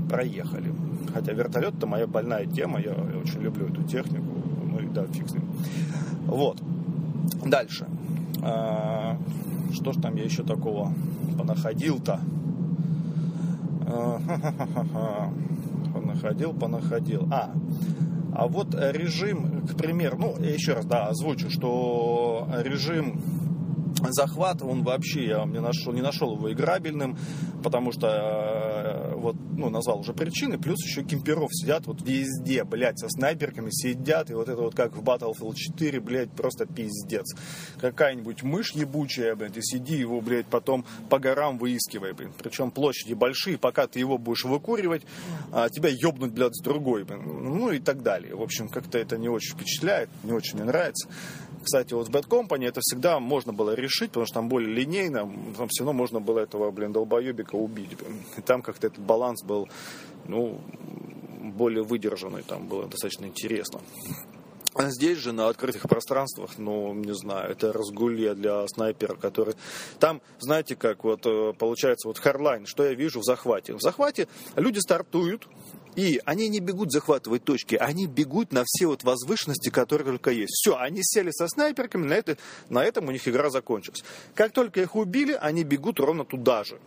проехали. 0.05 0.71
Хотя 1.13 1.33
вертолет 1.33 1.75
это 1.77 1.87
моя 1.87 2.07
больная 2.07 2.45
тема, 2.45 2.79
я 2.79 2.93
очень 2.93 3.41
люблю 3.41 3.67
эту 3.67 3.83
технику. 3.83 4.25
Ну 4.69 4.79
и 4.79 4.87
да, 4.87 5.05
фиг 5.07 5.29
с 5.29 5.33
ним. 5.33 5.43
Вот. 6.25 6.61
Дальше. 7.45 7.87
А, 8.41 9.17
что 9.73 9.93
ж 9.93 10.01
там 10.01 10.15
я 10.15 10.23
еще 10.23 10.43
такого 10.43 10.93
понаходил-то? 11.37 12.19
А, 13.87 15.31
понаходил, 15.93 16.53
понаходил. 16.53 17.27
А, 17.31 17.51
а 18.33 18.47
вот 18.47 18.75
режим, 18.75 19.65
к 19.67 19.75
примеру, 19.75 20.17
ну, 20.19 20.35
я 20.39 20.53
еще 20.53 20.73
раз, 20.73 20.85
да, 20.85 21.07
озвучу, 21.07 21.49
что 21.49 22.49
режим 22.63 23.21
захват, 24.09 24.61
он 24.61 24.83
вообще, 24.83 25.27
я 25.27 25.45
не 25.45 25.59
нашел, 25.59 25.93
не 25.93 26.01
нашел 26.01 26.35
его 26.35 26.51
играбельным, 26.51 27.17
потому 27.63 27.91
что, 27.91 28.07
вот, 29.25 29.35
ну, 29.57 29.69
назвал 29.71 30.01
уже 30.01 30.13
причины, 30.13 30.59
плюс 30.59 30.77
еще 30.85 31.03
кемперов 31.03 31.49
сидят 31.51 31.87
вот 31.87 32.01
везде, 32.03 32.63
блядь, 32.63 32.99
со 32.99 33.09
снайперками 33.09 33.71
сидят, 33.71 34.29
и 34.29 34.35
вот 34.35 34.49
это 34.49 34.61
вот 34.61 34.75
как 34.75 34.95
в 34.95 35.01
Battlefield 35.01 35.55
4, 35.55 35.99
блядь, 35.99 36.31
просто 36.31 36.67
пиздец. 36.67 37.35
Какая-нибудь 37.79 38.43
мышь 38.43 38.73
ебучая, 38.73 39.35
блядь, 39.35 39.57
и 39.57 39.61
сиди 39.63 39.95
его, 39.95 40.21
блядь, 40.21 40.45
потом 40.45 40.85
по 41.09 41.17
горам 41.17 41.57
выискивай, 41.57 42.13
блядь. 42.13 42.35
Причем 42.35 42.69
площади 42.69 43.13
большие, 43.13 43.57
пока 43.57 43.87
ты 43.87 43.97
его 43.97 44.19
будешь 44.19 44.43
выкуривать, 44.43 45.01
а 45.51 45.69
тебя 45.69 45.89
ебнуть, 45.89 46.31
блядь, 46.31 46.55
с 46.55 46.61
другой, 46.61 47.03
блядь. 47.03 47.25
ну 47.25 47.71
и 47.71 47.79
так 47.79 48.03
далее. 48.03 48.35
В 48.35 48.43
общем, 48.43 48.69
как-то 48.69 48.99
это 48.99 49.17
не 49.17 49.29
очень 49.29 49.55
впечатляет, 49.55 50.09
не 50.23 50.33
очень 50.33 50.55
мне 50.55 50.65
нравится. 50.65 51.09
Кстати, 51.65 51.95
вот 51.95 52.05
с 52.05 52.09
Bad 52.11 52.27
Company 52.27 52.67
это 52.67 52.79
всегда 52.83 53.19
можно 53.19 53.51
было 53.51 53.73
решить, 53.73 54.11
потому 54.11 54.27
что 54.27 54.35
там 54.35 54.49
более 54.49 54.71
линейно, 54.71 55.27
там 55.57 55.67
все 55.67 55.83
равно 55.83 55.93
можно 55.93 56.21
было 56.21 56.39
этого, 56.39 56.69
блин, 56.69 56.93
долбоебика 56.93 57.55
убить. 57.55 57.89
И 58.37 58.41
там 58.41 58.61
как-то 58.61 58.85
этот 58.85 58.99
баланс 58.99 59.43
был, 59.43 59.67
ну, 60.27 60.61
более 61.41 61.83
выдержанный, 61.83 62.43
там 62.43 62.67
было 62.67 62.85
достаточно 62.85 63.25
интересно. 63.25 63.81
А 64.75 64.91
здесь 64.91 65.17
же 65.17 65.31
на 65.31 65.47
открытых 65.47 65.83
пространствах, 65.83 66.51
ну, 66.59 66.93
не 66.93 67.15
знаю, 67.15 67.49
это 67.49 67.73
разгулье 67.73 68.35
для 68.35 68.67
снайпера, 68.67 69.15
который... 69.15 69.55
Там, 69.99 70.21
знаете, 70.39 70.75
как 70.75 71.03
вот 71.03 71.25
э, 71.25 71.53
получается, 71.57 72.09
вот 72.09 72.19
Харлайн, 72.19 72.67
что 72.67 72.83
я 72.83 72.93
вижу 72.93 73.21
в 73.21 73.23
захвате? 73.23 73.73
В 73.73 73.81
захвате 73.81 74.27
люди 74.55 74.79
стартуют, 74.79 75.47
и 75.95 76.21
они 76.25 76.49
не 76.49 76.59
бегут 76.59 76.91
захватывать 76.91 77.43
точки, 77.43 77.75
они 77.75 78.07
бегут 78.07 78.51
на 78.51 78.63
все 78.65 78.87
вот 78.87 79.03
возвышенности, 79.03 79.69
которые 79.69 80.05
только 80.05 80.31
есть. 80.31 80.53
Все, 80.53 80.77
они 80.77 81.01
сели 81.03 81.31
со 81.31 81.47
снайперками, 81.47 82.05
на, 82.05 82.13
это, 82.13 82.37
на 82.69 82.83
этом 82.83 83.07
у 83.07 83.11
них 83.11 83.27
игра 83.27 83.49
закончилась. 83.49 84.03
Как 84.33 84.51
только 84.51 84.81
их 84.81 84.95
убили, 84.95 85.37
они 85.39 85.63
бегут 85.63 85.99
ровно 85.99 86.25
туда 86.25 86.63
же. 86.63 86.79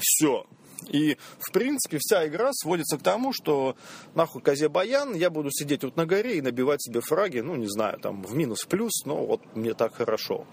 Все. 0.00 0.46
И, 0.88 1.18
в 1.38 1.52
принципе, 1.52 1.98
вся 2.00 2.26
игра 2.26 2.52
сводится 2.52 2.96
к 2.96 3.02
тому, 3.02 3.32
что 3.32 3.76
нахуй 4.14 4.40
козе 4.40 4.68
баян, 4.68 5.14
я 5.14 5.28
буду 5.30 5.50
сидеть 5.50 5.84
вот 5.84 5.96
на 5.96 6.06
горе 6.06 6.38
и 6.38 6.40
набивать 6.40 6.82
себе 6.82 7.00
фраги, 7.00 7.40
ну, 7.40 7.54
не 7.56 7.68
знаю, 7.68 7.98
там, 8.00 8.22
в 8.22 8.34
минус, 8.34 8.62
в 8.62 8.68
плюс, 8.68 9.04
но 9.04 9.26
вот 9.26 9.42
мне 9.54 9.74
так 9.74 9.94
хорошо. 9.94 10.46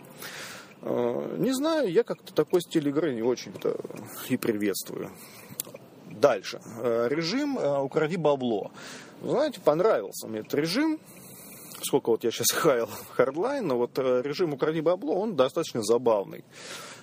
Э, 0.82 1.36
не 1.38 1.54
знаю, 1.54 1.91
я 1.91 2.04
как-то 2.04 2.34
такой 2.34 2.62
стиль 2.62 2.89
игры 2.89 3.13
не 3.13 3.21
очень-то 3.21 3.80
и 4.30 4.38
приветствую. 4.38 5.12
Дальше. 6.19 6.60
Э, 6.82 7.08
режим 7.10 7.58
э, 7.60 7.80
«Укради 7.80 8.17
бабло». 8.17 8.71
знаете, 9.21 9.60
понравился 9.62 10.27
мне 10.27 10.39
этот 10.39 10.56
режим. 10.56 10.99
Сколько 11.82 12.10
вот 12.10 12.23
я 12.23 12.32
сейчас 12.32 12.47
хаял 12.53 12.89
Hardline, 13.12 13.67
но 13.67 13.77
вот 13.77 13.97
э, 13.99 14.21
режим 14.23 14.53
«Укради 14.53 14.82
бабло», 14.82 15.15
он 15.15 15.36
достаточно 15.36 15.84
забавный. 15.84 16.43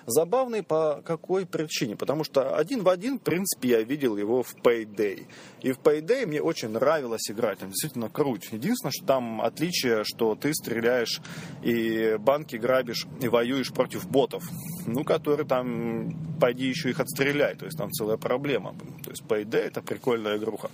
Забавный 0.06 0.62
по 0.62 1.02
какой 1.04 1.46
причине? 1.46 1.96
Потому 1.96 2.24
что 2.24 2.56
один 2.56 2.82
в 2.82 2.88
один, 2.88 3.18
в 3.18 3.22
принципе, 3.22 3.70
я 3.70 3.82
видел 3.82 4.16
его 4.16 4.42
в 4.42 4.54
Payday. 4.56 5.26
И 5.62 5.72
в 5.72 5.78
Payday 5.78 6.26
мне 6.26 6.42
очень 6.42 6.68
нравилось 6.68 7.30
играть. 7.30 7.62
Он 7.62 7.68
действительно 7.68 8.10
круть. 8.10 8.48
Единственное, 8.52 8.92
что 8.92 9.06
там 9.06 9.40
отличие, 9.40 10.04
что 10.04 10.34
ты 10.34 10.52
стреляешь 10.52 11.20
и 11.62 12.16
банки 12.18 12.56
грабишь 12.56 13.06
и 13.20 13.28
воюешь 13.28 13.72
против 13.72 14.06
ботов. 14.06 14.44
Ну, 14.86 15.04
которые 15.04 15.46
там, 15.46 16.38
пойди 16.38 16.66
еще 16.66 16.90
их 16.90 17.00
отстреляй. 17.00 17.54
То 17.54 17.64
есть 17.64 17.78
там 17.78 17.90
целая 17.90 18.18
проблема. 18.18 18.74
То 19.02 19.10
есть 19.10 19.22
Payday 19.22 19.66
это 19.68 19.80
прикольная 19.80 20.36
игруха. 20.36 20.70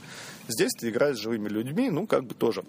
Здесь 0.48 0.72
ты 0.78 0.90
играешь 0.90 1.16
с 1.16 1.20
живыми 1.20 1.48
людьми, 1.48 1.90
ну, 1.90 2.06
как 2.06 2.24
бы 2.24 2.34
тоже 2.34 2.64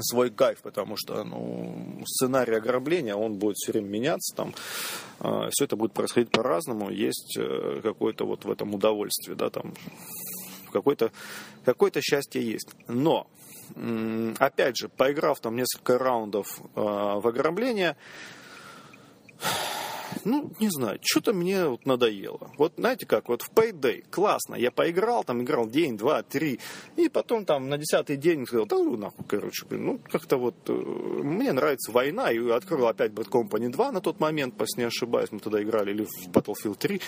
свой 0.00 0.30
кайф, 0.30 0.60
потому 0.62 0.96
что 0.96 1.24
ну, 1.24 2.02
сценарий 2.06 2.56
ограбления, 2.56 3.14
он 3.14 3.34
будет 3.34 3.56
все 3.56 3.72
время 3.72 3.88
меняться, 3.88 4.34
там, 4.34 4.54
э, 5.20 5.48
все 5.50 5.64
это 5.64 5.76
будет 5.76 5.92
происходить 5.92 6.30
по-разному, 6.30 6.90
есть 6.90 7.36
э, 7.38 7.80
какое-то 7.82 8.24
вот 8.24 8.44
в 8.44 8.50
этом 8.50 8.74
удовольствие, 8.74 9.36
да, 9.36 9.50
там, 9.50 9.74
какое-то 10.72 11.12
какое 11.64 11.92
счастье 12.00 12.42
есть. 12.42 12.70
Но, 12.88 13.26
э, 13.76 14.34
опять 14.38 14.76
же, 14.76 14.88
поиграв 14.88 15.40
там 15.40 15.56
несколько 15.56 15.98
раундов 15.98 16.46
э, 16.60 16.64
в 16.74 17.26
ограбление, 17.26 17.96
ну, 20.24 20.52
не 20.60 20.68
знаю, 20.70 20.98
что-то 21.02 21.32
мне 21.32 21.66
вот 21.66 21.86
надоело. 21.86 22.50
Вот 22.58 22.74
знаете 22.76 23.06
как, 23.06 23.28
вот 23.28 23.42
в 23.42 23.50
Payday 23.50 24.04
классно, 24.10 24.54
я 24.54 24.70
поиграл, 24.70 25.24
там 25.24 25.42
играл 25.42 25.68
день, 25.68 25.96
два, 25.96 26.22
три, 26.22 26.60
и 26.96 27.08
потом 27.08 27.44
там 27.44 27.68
на 27.68 27.78
десятый 27.78 28.16
день 28.16 28.46
сказал, 28.46 28.66
да 28.66 28.76
ну 28.76 28.96
нахуй, 28.96 29.24
короче, 29.26 29.66
блин, 29.66 29.84
ну 29.84 30.00
как-то 30.10 30.36
вот 30.36 30.56
э, 30.68 30.72
мне 30.72 31.52
нравится 31.52 31.92
война, 31.92 32.30
и 32.30 32.48
открыл 32.50 32.86
опять 32.86 33.12
Bad 33.12 33.28
Company 33.28 33.68
2 33.68 33.92
на 33.92 34.00
тот 34.00 34.20
момент, 34.20 34.54
если 34.60 34.80
не 34.80 34.86
ошибаюсь, 34.86 35.32
мы 35.32 35.40
тогда 35.40 35.62
играли, 35.62 35.90
или 35.92 36.04
в 36.04 36.28
Battlefield 36.28 36.76
3, 36.76 37.00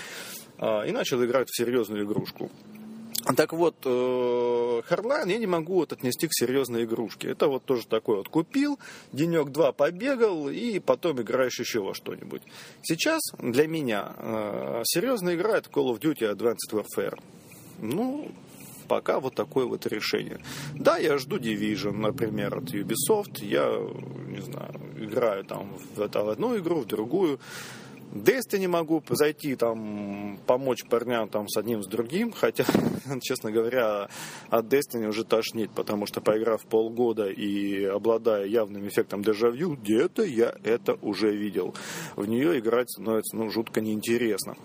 э, 0.59 0.89
и 0.89 0.93
начал 0.93 1.25
играть 1.25 1.49
в 1.49 1.57
серьезную 1.57 2.05
игрушку. 2.05 2.51
Так 3.35 3.53
вот, 3.53 3.75
э, 3.85 4.83
я 5.27 5.39
не 5.39 5.47
могу 5.47 5.75
вот 5.75 5.93
отнести 5.93 6.29
к 6.29 6.31
серьезной 6.33 6.85
игрушке. 6.85 7.29
Это 7.29 7.49
вот 7.49 7.65
тоже 7.65 7.87
такой 7.87 8.19
вот 8.19 8.29
купил, 8.29 8.79
денек-два 9.13 9.73
побегал, 9.73 10.49
и 10.49 10.79
потом 10.79 11.21
играешь 11.21 11.59
еще 11.59 11.81
во 11.81 11.93
что-нибудь. 11.93 12.43
Сейчас 12.83 13.21
для 13.39 13.67
меня 13.67 14.13
э, 14.17 14.83
серьезная 14.85 15.35
игра 15.35 15.59
это 15.59 15.69
Call 15.71 15.93
of 15.93 16.01
Duty 16.01 16.33
Advanced 16.33 16.71
Warfare. 16.73 17.19
Ну, 17.81 18.31
пока 18.87 19.19
вот 19.19 19.35
такое 19.35 19.67
вот 19.67 19.87
решение. 19.87 20.39
Да, 20.75 20.97
я 20.97 21.19
жду 21.19 21.37
Division, 21.39 21.97
например, 21.97 22.59
от 22.59 22.73
Ubisoft. 22.73 23.45
Я, 23.45 23.67
не 24.29 24.41
знаю, 24.41 24.81
играю 24.97 25.45
там 25.45 25.77
в, 25.97 26.01
это, 26.01 26.23
в 26.23 26.29
одну 26.29 26.57
игру, 26.59 26.81
в 26.81 26.87
другую. 26.87 27.41
Destiny 28.23 28.69
могу 28.69 29.03
зайти, 29.09 29.57
там, 29.57 30.39
помочь 30.47 30.85
парням 30.89 31.29
там, 31.29 31.49
с 31.49 31.57
одним, 31.57 31.83
с 31.83 31.87
другим, 31.87 32.33
хотя, 32.33 32.65
честно 33.21 33.51
говоря, 33.51 34.09
от 34.51 34.67
Destiny 34.67 35.09
уже 35.09 35.25
тошнит, 35.25 35.71
потому 35.71 36.07
что 36.07 36.21
поиграв 36.21 36.65
полгода 36.65 37.29
и 37.29 37.85
обладая 37.85 38.47
явным 38.47 38.87
эффектом 38.89 39.23
дежавю, 39.23 39.77
где-то 39.77 40.23
я 40.25 40.55
это 40.65 40.95
уже 41.03 41.35
видел. 41.35 41.75
В 42.17 42.27
нее 42.27 42.59
играть 42.59 42.91
становится 42.91 43.37
ну, 43.37 43.51
жутко 43.51 43.81
неинтересно. 43.81 44.57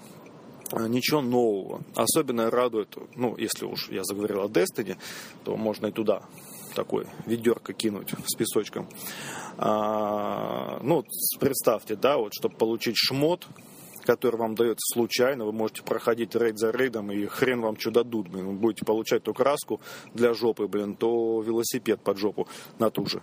э, 0.71 0.87
ничего 0.87 1.21
нового. 1.21 1.81
Особенно 1.95 2.49
радует, 2.49 2.95
ну, 3.15 3.35
если 3.37 3.65
уж 3.65 3.89
я 3.89 4.03
заговорил 4.03 4.41
о 4.41 4.47
Destiny, 4.47 4.97
то 5.43 5.57
можно 5.57 5.87
и 5.87 5.91
туда 5.91 6.23
такой 6.73 7.07
ведерко 7.25 7.73
кинуть 7.73 8.13
с 8.25 8.35
песочком. 8.35 8.87
А, 9.57 10.79
ну, 10.81 11.05
представьте, 11.39 11.95
да, 11.95 12.17
вот, 12.17 12.33
чтобы 12.33 12.55
получить 12.55 12.95
шмот, 12.97 13.47
который 14.05 14.37
вам 14.37 14.55
дается 14.55 14.93
случайно, 14.93 15.45
вы 15.45 15.51
можете 15.51 15.83
проходить 15.83 16.35
рейд 16.35 16.57
за 16.57 16.71
рейдом, 16.71 17.11
и 17.11 17.25
хрен 17.25 17.61
вам 17.61 17.79
что 17.79 17.91
дадут, 17.91 18.27
блин, 18.27 18.47
вы 18.47 18.53
будете 18.53 18.85
получать 18.85 19.23
ту 19.23 19.33
краску 19.33 19.79
для 20.13 20.33
жопы, 20.33 20.67
блин, 20.67 20.95
то 20.95 21.41
велосипед 21.41 22.01
под 22.01 22.17
жопу 22.17 22.47
на 22.79 22.89
ту 22.89 23.05
же 23.05 23.21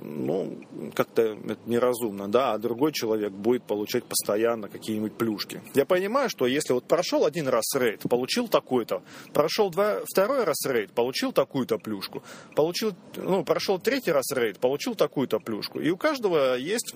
ну, 0.00 0.58
как-то 0.94 1.22
это 1.22 1.58
неразумно, 1.66 2.28
да, 2.28 2.52
а 2.52 2.58
другой 2.58 2.92
человек 2.92 3.32
будет 3.32 3.64
получать 3.64 4.04
постоянно 4.04 4.68
какие-нибудь 4.68 5.14
плюшки. 5.14 5.62
Я 5.74 5.84
понимаю, 5.84 6.28
что 6.30 6.46
если 6.46 6.72
вот 6.72 6.84
прошел 6.84 7.24
один 7.24 7.48
раз 7.48 7.64
рейд, 7.74 8.02
получил 8.08 8.48
такой-то, 8.48 9.02
прошел 9.32 9.70
два, 9.70 10.00
второй 10.04 10.44
раз 10.44 10.64
рейд, 10.66 10.92
получил 10.92 11.32
такую-то 11.32 11.78
плюшку, 11.78 12.22
получил, 12.54 12.94
ну, 13.16 13.44
прошел 13.44 13.78
третий 13.78 14.12
раз 14.12 14.30
рейд, 14.32 14.58
получил 14.58 14.94
такую-то 14.94 15.38
плюшку. 15.38 15.80
И 15.80 15.90
у 15.90 15.96
каждого 15.96 16.56
есть 16.56 16.94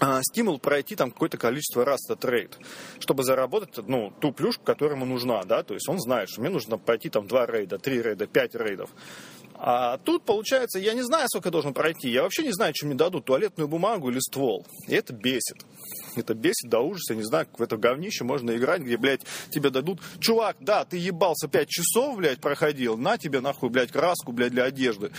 а, 0.00 0.22
стимул 0.22 0.58
пройти 0.58 0.94
там 0.94 1.10
какое-то 1.10 1.38
количество 1.38 1.84
раз 1.84 2.08
этот 2.08 2.24
рейд, 2.24 2.58
чтобы 3.00 3.24
заработать 3.24 3.88
ну, 3.88 4.12
ту 4.20 4.32
плюшку, 4.32 4.64
которая 4.64 4.96
ему 4.96 5.06
нужна, 5.06 5.42
да, 5.42 5.64
то 5.64 5.74
есть 5.74 5.88
он 5.88 5.98
знает, 5.98 6.28
что 6.28 6.40
мне 6.40 6.50
нужно 6.50 6.78
пройти 6.78 7.10
там 7.10 7.26
два 7.26 7.46
рейда, 7.46 7.78
три 7.78 8.00
рейда, 8.00 8.26
пять 8.26 8.54
рейдов. 8.54 8.90
А 9.60 9.98
тут, 9.98 10.22
получается, 10.22 10.78
я 10.78 10.94
не 10.94 11.02
знаю, 11.02 11.26
сколько 11.28 11.50
должен 11.50 11.74
пройти. 11.74 12.08
Я 12.08 12.22
вообще 12.22 12.44
не 12.44 12.52
знаю, 12.52 12.72
что 12.76 12.86
мне 12.86 12.94
дадут, 12.94 13.24
туалетную 13.24 13.66
бумагу 13.66 14.08
или 14.08 14.20
ствол. 14.20 14.64
И 14.86 14.94
это 14.94 15.12
бесит. 15.12 15.56
Это 16.14 16.34
бесит 16.34 16.70
до 16.70 16.78
ужаса. 16.78 17.14
Я 17.14 17.16
не 17.16 17.24
знаю, 17.24 17.46
как 17.46 17.58
в 17.58 17.62
это 17.62 17.76
говнище 17.76 18.22
можно 18.22 18.56
играть, 18.56 18.82
где, 18.82 18.96
блядь, 18.96 19.22
тебе 19.50 19.70
дадут... 19.70 20.00
Чувак, 20.20 20.58
да, 20.60 20.84
ты 20.84 20.96
ебался 20.96 21.48
пять 21.48 21.68
часов, 21.68 22.18
блядь, 22.18 22.40
проходил. 22.40 22.96
На 22.96 23.18
тебе, 23.18 23.40
нахуй, 23.40 23.68
блядь, 23.68 23.90
краску, 23.90 24.30
блядь, 24.30 24.52
для 24.52 24.62
одежды. 24.62 25.10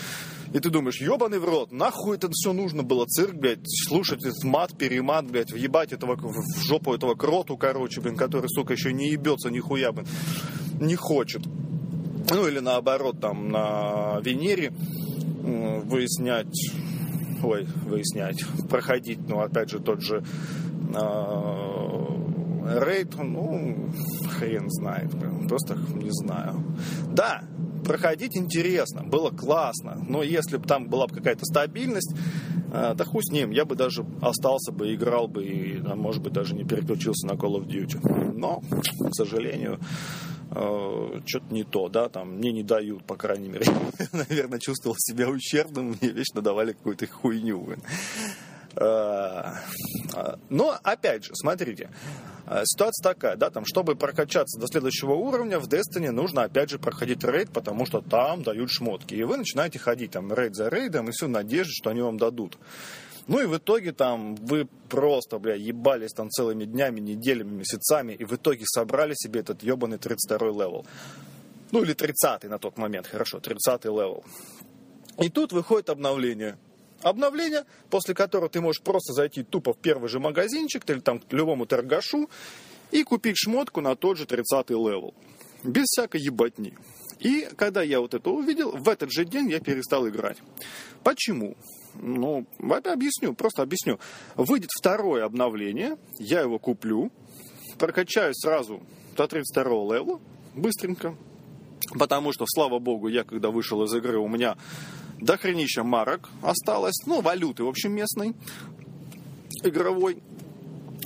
И 0.53 0.59
ты 0.59 0.69
думаешь, 0.69 1.01
ебаный 1.01 1.39
в 1.39 1.45
рот, 1.45 1.71
нахуй 1.73 2.15
это 2.15 2.29
все 2.31 2.53
нужно 2.53 2.81
было, 2.81 3.05
цирк, 3.05 3.35
блядь, 3.35 3.59
слушать 3.65 4.25
этот 4.25 4.43
мат, 4.43 4.75
перемат, 4.75 5.29
блядь, 5.29 5.51
въебать 5.51 5.93
этого, 5.93 6.15
в 6.15 6.59
жопу 6.61 6.95
этого 6.95 7.13
кроту, 7.13 7.55
короче, 7.55 8.01
блин, 8.01 8.15
который, 8.15 8.47
сука, 8.49 8.73
еще 8.73 8.91
не 8.91 9.09
ебется 9.09 9.51
нихуя, 9.51 9.91
блин, 9.91 10.07
не 10.79 10.95
хочет 10.95 11.43
ну 12.31 12.47
или 12.47 12.59
наоборот 12.59 13.19
там 13.19 13.49
на 13.49 14.19
Венере 14.21 14.71
выяснять, 15.41 16.71
ой, 17.43 17.65
выяснять, 17.85 18.43
проходить, 18.69 19.19
ну 19.27 19.39
опять 19.39 19.69
же 19.69 19.79
тот 19.79 20.01
же 20.01 20.23
э, 20.93 21.79
рейд, 22.79 23.15
ну 23.15 23.89
хрен 24.37 24.69
знает, 24.69 25.11
просто 25.47 25.75
не 25.95 26.11
знаю. 26.11 26.63
Да, 27.07 27.43
проходить 27.83 28.37
интересно, 28.37 29.03
было 29.03 29.31
классно, 29.31 29.97
но 30.07 30.21
если 30.21 30.57
бы 30.57 30.67
там 30.67 30.89
была 30.89 31.07
бы 31.07 31.15
какая-то 31.15 31.45
стабильность, 31.45 32.13
э, 32.71 32.93
да 32.95 33.05
хуй 33.05 33.23
с 33.23 33.31
ним, 33.31 33.49
я 33.51 33.65
бы 33.65 33.75
даже 33.75 34.05
остался 34.21 34.71
бы, 34.71 34.93
играл 34.93 35.27
бы 35.27 35.43
и, 35.43 35.81
может 35.81 36.21
быть, 36.21 36.33
даже 36.33 36.53
не 36.53 36.63
переключился 36.63 37.25
на 37.25 37.31
Call 37.31 37.59
of 37.59 37.65
Duty. 37.67 38.33
Но, 38.35 38.61
к 38.61 39.13
сожалению, 39.15 39.79
э, 40.51 41.21
что-то 41.25 41.53
не 41.53 41.63
то, 41.63 41.89
да, 41.89 42.09
там 42.09 42.37
мне 42.37 42.51
не 42.51 42.63
дают, 42.63 43.03
по 43.05 43.15
крайней 43.15 43.49
мере. 43.49 43.65
Наверное, 44.11 44.59
чувствовал 44.59 44.95
себя 44.99 45.29
ущербным, 45.29 45.97
мне 45.99 46.11
вечно 46.11 46.41
давали 46.41 46.73
какую-то 46.73 47.07
хуйню. 47.07 47.75
Э, 48.75 49.53
э, 50.15 50.35
но, 50.49 50.77
опять 50.83 51.25
же, 51.25 51.31
смотрите, 51.33 51.89
э, 52.47 52.61
ситуация 52.65 53.13
такая, 53.13 53.35
да, 53.35 53.49
там, 53.49 53.65
чтобы 53.65 53.95
прокачаться 53.95 54.59
до 54.59 54.67
следующего 54.67 55.13
уровня, 55.13 55.59
в 55.59 55.67
Destiny 55.67 56.11
нужно, 56.11 56.43
опять 56.43 56.69
же, 56.69 56.79
проходить 56.79 57.23
рейд, 57.23 57.51
потому 57.51 57.85
что 57.85 58.01
там 58.01 58.43
дают 58.43 58.69
шмотки. 58.71 59.15
И 59.15 59.23
вы 59.23 59.37
начинаете 59.37 59.79
ходить 59.79 60.11
там 60.11 60.33
рейд 60.33 60.55
за 60.55 60.69
рейдом, 60.69 61.09
и 61.09 61.11
всю 61.11 61.27
надежду, 61.27 61.73
что 61.73 61.89
они 61.89 62.01
вам 62.01 62.17
дадут. 62.17 62.57
Ну 63.29 63.39
и 63.39 63.45
в 63.45 63.55
итоге 63.55 63.91
там 63.91 64.33
вы 64.37 64.67
просто, 64.89 65.37
бля, 65.37 65.53
ебались 65.53 66.13
там 66.13 66.31
целыми 66.31 66.65
днями, 66.65 66.99
неделями, 66.99 67.57
месяцами, 67.57 68.13
и 68.13 68.25
в 68.25 68.33
итоге 68.33 68.65
собрали 68.65 69.13
себе 69.15 69.41
этот 69.41 69.61
ебаный 69.61 69.97
32-й 69.97 70.51
level. 70.51 70.87
Ну 71.71 71.83
или 71.83 71.93
30-й 71.93 72.47
на 72.49 72.57
тот 72.57 72.79
момент, 72.79 73.05
хорошо, 73.05 73.37
30-й 73.37 73.87
level. 73.87 74.23
И 75.19 75.29
тут 75.29 75.51
выходит 75.51 75.91
обновление. 75.91 76.57
Обновление, 77.03 77.65
после 77.91 78.15
которого 78.15 78.49
ты 78.49 78.61
можешь 78.61 78.81
просто 78.81 79.13
зайти 79.13 79.43
тупо 79.43 79.73
в 79.73 79.77
первый 79.77 80.09
же 80.09 80.19
магазинчик 80.19 80.89
или 80.89 80.99
там 80.99 81.19
к 81.19 81.31
любому 81.31 81.67
торгашу 81.67 82.31
и 82.89 83.03
купить 83.03 83.37
шмотку 83.37 83.81
на 83.81 83.95
тот 83.95 84.17
же 84.17 84.25
30-й 84.25 84.73
level. 84.73 85.13
Без 85.63 85.85
всякой 85.85 86.21
ебатни. 86.21 86.75
И 87.19 87.47
когда 87.57 87.83
я 87.83 87.99
вот 87.99 88.15
это 88.15 88.27
увидел, 88.31 88.71
в 88.71 88.89
этот 88.89 89.11
же 89.11 89.23
день 89.23 89.51
я 89.51 89.59
перестал 89.59 90.07
играть. 90.07 90.37
Почему? 91.03 91.55
Ну, 91.95 92.45
это 92.59 92.93
объясню, 92.93 93.33
просто 93.33 93.61
объясню. 93.61 93.99
Выйдет 94.35 94.69
второе 94.77 95.25
обновление, 95.25 95.97
я 96.17 96.41
его 96.41 96.59
куплю, 96.59 97.11
прокачаю 97.77 98.33
сразу 98.35 98.81
до 99.15 99.27
32 99.27 99.63
левела, 99.63 100.19
быстренько, 100.55 101.15
потому 101.97 102.33
что, 102.33 102.45
слава 102.47 102.79
богу, 102.79 103.07
я 103.07 103.23
когда 103.23 103.49
вышел 103.49 103.83
из 103.83 103.93
игры, 103.93 104.17
у 104.17 104.27
меня 104.27 104.57
дохренища 105.19 105.83
марок 105.83 106.29
осталось, 106.41 106.95
ну, 107.05 107.21
валюты, 107.21 107.63
в 107.63 107.67
общем, 107.67 107.93
местной, 107.93 108.35
игровой. 109.63 110.21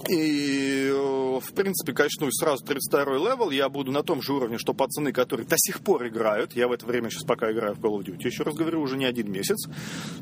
И, 0.09 0.89
э, 0.89 1.39
в 1.39 1.53
принципе, 1.53 1.93
качнусь 1.93 2.33
сразу 2.33 2.63
32 2.65 3.17
level, 3.17 3.51
я 3.51 3.69
буду 3.69 3.91
на 3.91 4.03
том 4.03 4.21
же 4.21 4.33
уровне, 4.33 4.57
что 4.57 4.73
пацаны, 4.73 5.13
которые 5.13 5.47
до 5.47 5.55
сих 5.57 5.79
пор 5.79 6.07
играют. 6.07 6.53
Я 6.55 6.67
в 6.67 6.73
это 6.73 6.85
время 6.85 7.09
сейчас 7.09 7.23
пока 7.23 7.51
играю 7.51 7.75
в 7.75 7.79
Call 7.79 7.99
of 7.99 8.03
Duty, 8.03 8.25
еще 8.25 8.43
раз 8.43 8.55
говорю, 8.55 8.81
уже 8.81 8.97
не 8.97 9.05
один 9.05 9.31
месяц. 9.31 9.69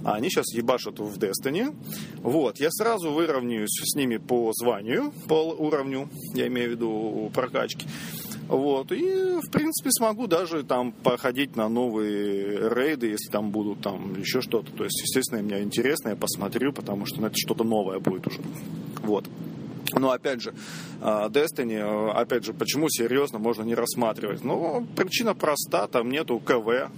А 0.03 0.13
они 0.13 0.29
сейчас 0.29 0.53
ебашат 0.53 0.99
в 0.99 1.17
Destiny. 1.17 1.75
Вот, 2.17 2.59
я 2.59 2.69
сразу 2.69 3.11
выровняюсь 3.11 3.71
с 3.71 3.95
ними 3.95 4.17
по 4.17 4.51
званию, 4.53 5.11
по 5.27 5.51
уровню, 5.51 6.09
я 6.35 6.47
имею 6.47 6.69
в 6.69 6.71
виду 6.73 7.31
прокачки. 7.33 7.87
Вот, 8.47 8.91
и, 8.91 9.39
в 9.41 9.49
принципе, 9.49 9.91
смогу 9.91 10.27
даже 10.27 10.63
там 10.63 10.91
походить 10.91 11.55
на 11.55 11.69
новые 11.69 12.69
рейды, 12.69 13.07
если 13.07 13.31
там 13.31 13.49
будут 13.49 13.81
там 13.81 14.19
еще 14.19 14.41
что-то. 14.41 14.71
То 14.73 14.83
есть, 14.83 15.01
естественно, 15.01 15.41
мне 15.41 15.61
интересно, 15.61 16.09
я 16.09 16.15
посмотрю, 16.15 16.73
потому 16.73 17.05
что 17.05 17.21
ну, 17.21 17.27
это 17.27 17.35
что-то 17.37 17.63
новое 17.63 17.99
будет 17.99 18.27
уже. 18.27 18.41
Вот. 19.03 19.25
Но 19.93 20.11
опять 20.11 20.41
же, 20.41 20.53
а, 21.01 21.29
Destiny, 21.29 22.11
опять 22.11 22.45
же, 22.45 22.53
почему 22.53 22.89
серьезно 22.89 23.39
можно 23.39 23.63
не 23.63 23.75
рассматривать? 23.75 24.43
Ну, 24.43 24.85
причина 24.95 25.33
проста, 25.33 25.87
там 25.87 26.09
нету 26.09 26.39
КВ, 26.39 26.89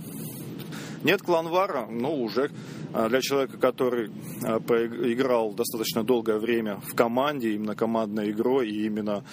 нет 1.04 1.22
кланвара, 1.22 1.88
ну, 1.90 2.22
уже 2.22 2.52
а, 2.94 3.10
для 3.10 3.22
человека, 3.22 3.58
который 3.58 4.12
а, 4.44 4.58
играл 4.58 5.54
достаточно 5.54 6.04
долгое 6.04 6.38
время 6.40 6.80
в 6.82 6.96
команде, 6.96 7.54
именно 7.54 7.76
командной 7.76 8.32
игрой, 8.32 8.70
и 8.70 8.86
именно 8.86 9.24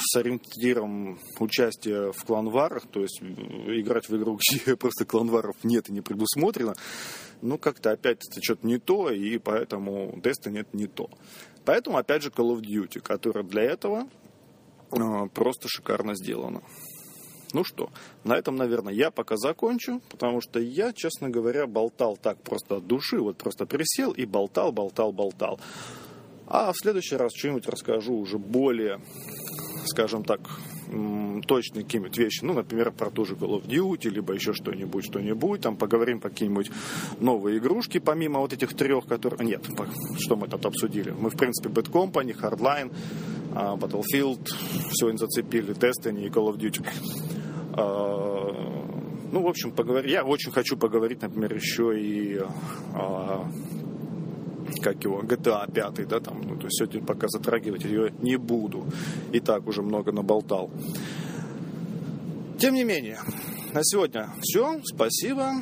с 0.00 0.16
ориентиром 0.16 1.18
участия 1.38 2.12
в 2.12 2.24
кланварах, 2.24 2.86
то 2.86 3.00
есть 3.00 3.20
играть 3.20 4.08
в 4.08 4.16
игру, 4.16 4.38
где 4.64 4.76
просто 4.76 5.04
кланваров 5.04 5.56
нет 5.62 5.88
и 5.88 5.92
не 5.92 6.00
предусмотрено, 6.00 6.74
ну, 7.42 7.58
как-то 7.58 7.92
опять 7.92 8.18
это 8.28 8.40
что-то 8.42 8.66
не 8.66 8.78
то, 8.78 9.10
и 9.10 9.38
поэтому 9.38 10.18
Destiny 10.22 10.60
это 10.60 10.76
не 10.76 10.86
то. 10.86 11.08
Поэтому, 11.64 11.98
опять 11.98 12.22
же, 12.22 12.30
Call 12.30 12.56
of 12.56 12.62
Duty, 12.62 13.00
которая 13.00 13.44
для 13.44 13.62
этого 13.62 14.08
э, 14.90 15.28
просто 15.34 15.68
шикарно 15.68 16.14
сделана. 16.14 16.62
Ну 17.54 17.64
что, 17.64 17.90
на 18.24 18.34
этом, 18.34 18.56
наверное, 18.56 18.92
я 18.92 19.10
пока 19.10 19.36
закончу, 19.36 20.02
потому 20.10 20.40
что 20.42 20.60
я, 20.60 20.92
честно 20.92 21.30
говоря, 21.30 21.66
болтал 21.66 22.16
так 22.16 22.42
просто 22.42 22.76
от 22.76 22.86
души, 22.86 23.18
вот 23.18 23.38
просто 23.38 23.64
присел 23.64 24.12
и 24.12 24.26
болтал, 24.26 24.70
болтал, 24.70 25.12
болтал. 25.12 25.58
А 26.50 26.72
в 26.72 26.76
следующий 26.76 27.16
раз 27.16 27.32
что-нибудь 27.34 27.68
расскажу 27.68 28.14
уже 28.14 28.38
более 28.38 29.00
скажем 29.88 30.22
так, 30.22 30.40
точные 31.46 31.84
какие-нибудь 31.84 32.16
вещи, 32.16 32.44
ну, 32.44 32.52
например, 32.52 32.92
про 32.92 33.10
ту 33.10 33.24
же 33.24 33.34
Call 33.34 33.60
of 33.60 33.66
Duty, 33.66 34.08
либо 34.08 34.32
еще 34.34 34.52
что-нибудь, 34.52 35.04
что-нибудь, 35.04 35.60
там 35.60 35.76
поговорим 35.76 36.20
про 36.20 36.30
какие-нибудь 36.30 36.70
новые 37.20 37.58
игрушки, 37.58 37.98
помимо 37.98 38.40
вот 38.40 38.52
этих 38.52 38.74
трех, 38.74 39.06
которые... 39.06 39.46
Нет, 39.46 39.64
что 40.18 40.36
мы 40.36 40.48
тут 40.48 40.64
обсудили? 40.66 41.10
Мы, 41.10 41.30
в 41.30 41.36
принципе, 41.36 41.68
Bad 41.68 41.90
Company, 41.90 42.38
Hardline, 42.38 42.94
а, 43.54 43.76
Battlefield, 43.76 44.46
сегодня 44.92 45.18
зацепили, 45.18 45.74
Destiny 45.74 46.26
и 46.26 46.28
Call 46.28 46.52
of 46.52 46.58
Duty. 46.58 46.86
А, 47.74 48.88
ну, 49.32 49.42
в 49.42 49.46
общем, 49.46 49.72
поговорить. 49.72 50.10
Я 50.10 50.24
очень 50.24 50.52
хочу 50.52 50.76
поговорить, 50.76 51.22
например, 51.22 51.54
еще 51.54 52.00
и 52.00 52.40
а, 52.94 53.50
как 54.82 55.02
его, 55.04 55.22
GTA 55.22 55.72
5, 55.72 56.08
да, 56.08 56.20
там, 56.20 56.40
ну, 56.42 56.56
то 56.56 56.66
есть 56.66 56.78
сегодня 56.78 57.04
пока 57.04 57.28
затрагивать 57.28 57.84
ее 57.84 58.12
не 58.20 58.36
буду. 58.36 58.86
И 59.32 59.40
так 59.40 59.66
уже 59.66 59.82
много 59.82 60.12
наболтал. 60.12 60.70
Тем 62.58 62.74
не 62.74 62.84
менее, 62.84 63.18
на 63.72 63.80
сегодня 63.84 64.30
все. 64.42 64.80
Спасибо. 64.84 65.52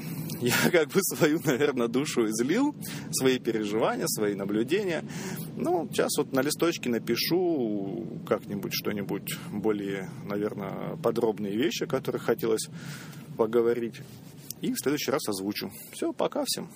я 0.40 0.54
как 0.72 0.88
бы 0.88 1.00
свою, 1.02 1.40
наверное, 1.44 1.88
душу 1.88 2.26
излил, 2.26 2.74
свои 3.10 3.38
переживания, 3.38 4.06
свои 4.06 4.34
наблюдения. 4.34 5.04
Ну, 5.56 5.88
сейчас 5.92 6.16
вот 6.18 6.32
на 6.32 6.40
листочке 6.40 6.88
напишу 6.88 8.22
как-нибудь 8.26 8.72
что-нибудь 8.74 9.36
более, 9.52 10.10
наверное, 10.24 10.96
подробные 11.02 11.56
вещи, 11.56 11.84
о 11.84 11.86
которых 11.86 12.22
хотелось 12.22 12.68
поговорить. 13.36 13.96
И 14.62 14.72
в 14.72 14.76
следующий 14.78 15.10
раз 15.10 15.28
озвучу. 15.28 15.70
Все, 15.92 16.12
пока 16.12 16.44
всем. 16.46 16.70